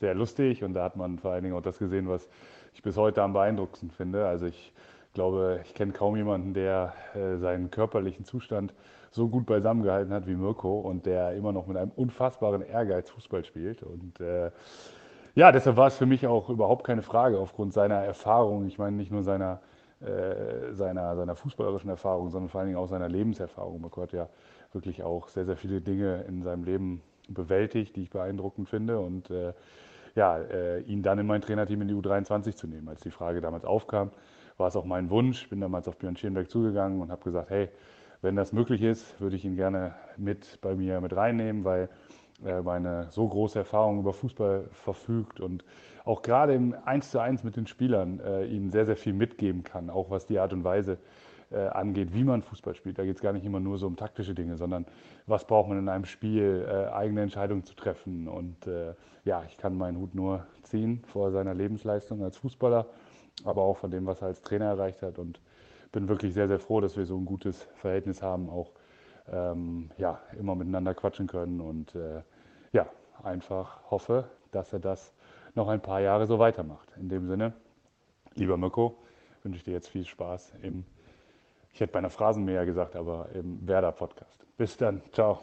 [0.00, 2.28] sehr lustig und da hat man vor allen Dingen auch das gesehen, was
[2.74, 4.26] ich bis heute am beeindruckendsten finde.
[4.26, 4.72] Also ich
[5.14, 8.74] glaube, ich kenne kaum jemanden, der äh, seinen körperlichen Zustand
[9.10, 13.08] so gut beisammen gehalten hat wie Mirko und der immer noch mit einem unfassbaren Ehrgeiz
[13.10, 13.82] Fußball spielt.
[13.82, 14.50] Und äh,
[15.36, 18.66] ja, deshalb war es für mich auch überhaupt keine Frage aufgrund seiner Erfahrung.
[18.66, 19.60] Ich meine nicht nur seiner
[20.00, 23.80] äh, seiner, seiner fußballerischen Erfahrung, sondern vor allen Dingen auch seiner Lebenserfahrung.
[23.80, 24.28] Mirko hat ja
[24.72, 28.98] wirklich auch sehr, sehr viele Dinge in seinem Leben bewältigt, die ich beeindruckend finde.
[28.98, 29.54] Und äh,
[30.14, 32.88] ja, äh, ihn dann in mein Trainerteam in die U23 zu nehmen.
[32.88, 34.10] Als die Frage damals aufkam,
[34.58, 35.48] war es auch mein Wunsch.
[35.48, 37.70] Bin damals auf Björn Schönberg zugegangen und habe gesagt, hey,
[38.20, 41.88] wenn das möglich ist, würde ich ihn gerne mit bei mir mit reinnehmen, weil
[42.44, 45.64] er meine so große Erfahrung über Fußball verfügt und
[46.04, 49.64] auch gerade im 1 zu 1 mit den Spielern äh, ihnen sehr, sehr viel mitgeben
[49.64, 50.98] kann, auch was die Art und Weise
[51.50, 52.98] äh, angeht, wie man Fußball spielt.
[52.98, 54.86] Da geht es gar nicht immer nur so um taktische Dinge, sondern
[55.26, 58.28] was braucht man in einem Spiel, äh, eigene Entscheidungen zu treffen.
[58.28, 62.86] Und äh, ja, ich kann meinen Hut nur ziehen vor seiner Lebensleistung als Fußballer,
[63.44, 65.18] aber auch von dem, was er als Trainer erreicht hat.
[65.18, 65.40] Und
[65.92, 68.70] bin wirklich sehr, sehr froh, dass wir so ein gutes Verhältnis haben, auch
[69.30, 71.60] ähm, ja, immer miteinander quatschen können.
[71.60, 72.22] Und äh,
[72.72, 72.86] ja,
[73.22, 75.12] einfach hoffe, dass er das
[75.54, 76.88] noch ein paar Jahre so weitermacht.
[76.96, 77.52] In dem Sinne,
[78.34, 78.96] lieber Mirko,
[79.42, 80.84] wünsche ich dir jetzt viel Spaß im,
[81.72, 84.46] ich hätte bei einer Phrasenmäher gesagt, aber im Werder-Podcast.
[84.56, 85.42] Bis dann, ciao.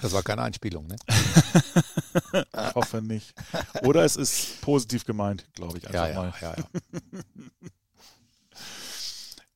[0.00, 0.96] Das war keine Einspielung, ne?
[2.32, 3.34] ich hoffe nicht.
[3.82, 6.32] Oder es ist positiv gemeint, glaube ich einfach ja, mal.
[6.40, 6.64] Ja, ja.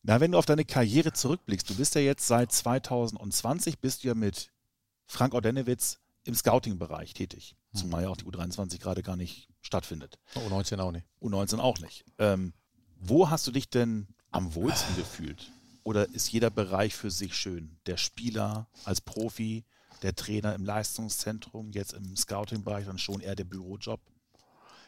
[0.03, 4.09] Na, wenn du auf deine Karriere zurückblickst, du bist ja jetzt seit 2020, bist du
[4.09, 4.50] ja mit
[5.07, 7.57] Frank Ordenewitz im Scouting-Bereich tätig.
[7.72, 7.80] Hm.
[7.80, 10.18] Zumal ja auch die U23 gerade gar nicht stattfindet.
[10.34, 11.07] U19 auch nicht.
[11.20, 12.05] U19 auch nicht.
[12.18, 12.53] Ähm,
[12.98, 15.53] wo hast du dich denn am wohlsten gefühlt?
[15.84, 17.78] Oder ist jeder Bereich für sich schön?
[17.86, 19.64] Der Spieler als Profi,
[20.03, 24.00] der Trainer im Leistungszentrum, jetzt im Scouting-Bereich dann schon eher der Bürojob?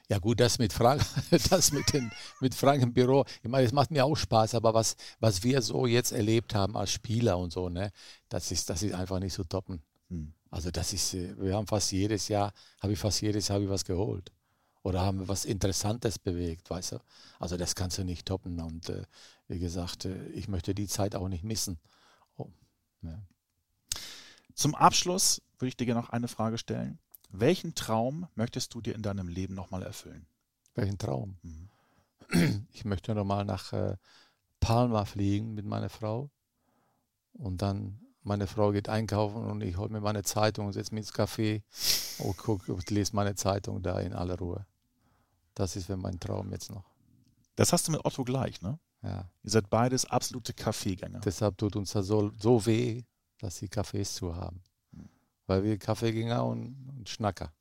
[0.09, 1.03] Ja gut, das mit Frank,
[1.51, 4.75] das mit, den, mit Frank im Büro, ich meine, das macht mir auch Spaß, aber
[4.75, 7.91] was, was wir so jetzt erlebt haben als Spieler und so, ne,
[8.29, 9.83] das ist, das ist einfach nicht so toppen.
[10.11, 10.35] Hm.
[10.51, 13.85] Also das ist, äh, wir haben fast jedes Jahr, habe ich fast jedes Jahr was
[13.85, 14.31] geholt.
[14.85, 16.99] Oder haben wir was Interessantes bewegt, weißt du?
[17.41, 18.61] Also das kannst du nicht toppen.
[18.61, 19.03] Und äh,
[19.49, 21.79] wie gesagt, äh, ich möchte die Zeit auch nicht missen.
[22.37, 22.51] Oh,
[23.01, 23.19] ja.
[24.55, 26.99] Zum Abschluss würde ich dir gerne noch eine Frage stellen.
[27.37, 30.27] Welchen Traum möchtest du dir in deinem Leben nochmal erfüllen?
[30.77, 31.37] Welchen Traum?
[31.43, 31.69] Mhm.
[32.73, 33.97] Ich möchte nochmal nach äh,
[34.61, 36.31] Palma fliegen mit meiner Frau
[37.33, 41.13] und dann meine Frau geht einkaufen und ich hole mir meine Zeitung, setze mich ins
[41.13, 41.63] Café
[42.19, 44.65] und gucke und lese meine Zeitung da in aller Ruhe.
[45.55, 46.85] Das ist mein Traum jetzt noch.
[47.57, 48.79] Das hast du mit Otto gleich, ne?
[49.03, 49.29] Ja.
[49.43, 51.21] Ihr seid beides absolute Kaffeegänger.
[51.21, 53.03] Deshalb tut uns das so, so weh,
[53.39, 54.63] dass sie Kaffees zu haben.
[55.47, 57.53] Weil wir Kaffeegänger und, und Schnacker.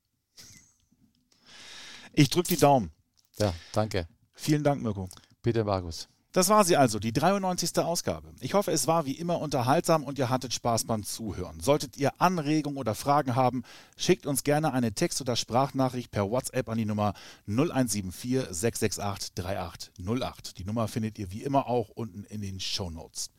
[2.13, 2.91] Ich drücke die Daumen.
[3.39, 4.07] Ja, danke.
[4.33, 5.09] Vielen Dank, Mirko.
[5.41, 6.07] Bitte, Markus.
[6.33, 7.77] Das war sie also, die 93.
[7.77, 8.33] Ausgabe.
[8.39, 11.59] Ich hoffe, es war wie immer unterhaltsam und ihr hattet Spaß beim Zuhören.
[11.59, 13.61] Solltet ihr Anregungen oder Fragen haben,
[13.97, 17.13] schickt uns gerne eine Text- oder Sprachnachricht per WhatsApp an die Nummer
[17.45, 20.57] 0174 668 3808.
[20.57, 23.29] Die Nummer findet ihr wie immer auch unten in den Show Notes.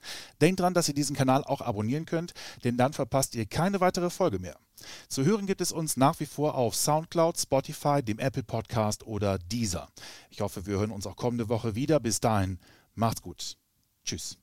[0.40, 2.32] Denkt dran, dass ihr diesen Kanal auch abonnieren könnt,
[2.62, 4.56] denn dann verpasst ihr keine weitere Folge mehr.
[5.08, 9.38] Zu hören gibt es uns nach wie vor auf Soundcloud, Spotify, dem Apple Podcast oder
[9.38, 9.88] Deezer.
[10.30, 12.00] Ich hoffe, wir hören uns auch kommende Woche wieder.
[12.00, 12.58] Bis dahin,
[12.94, 13.56] macht's gut.
[14.04, 14.38] Tschüss.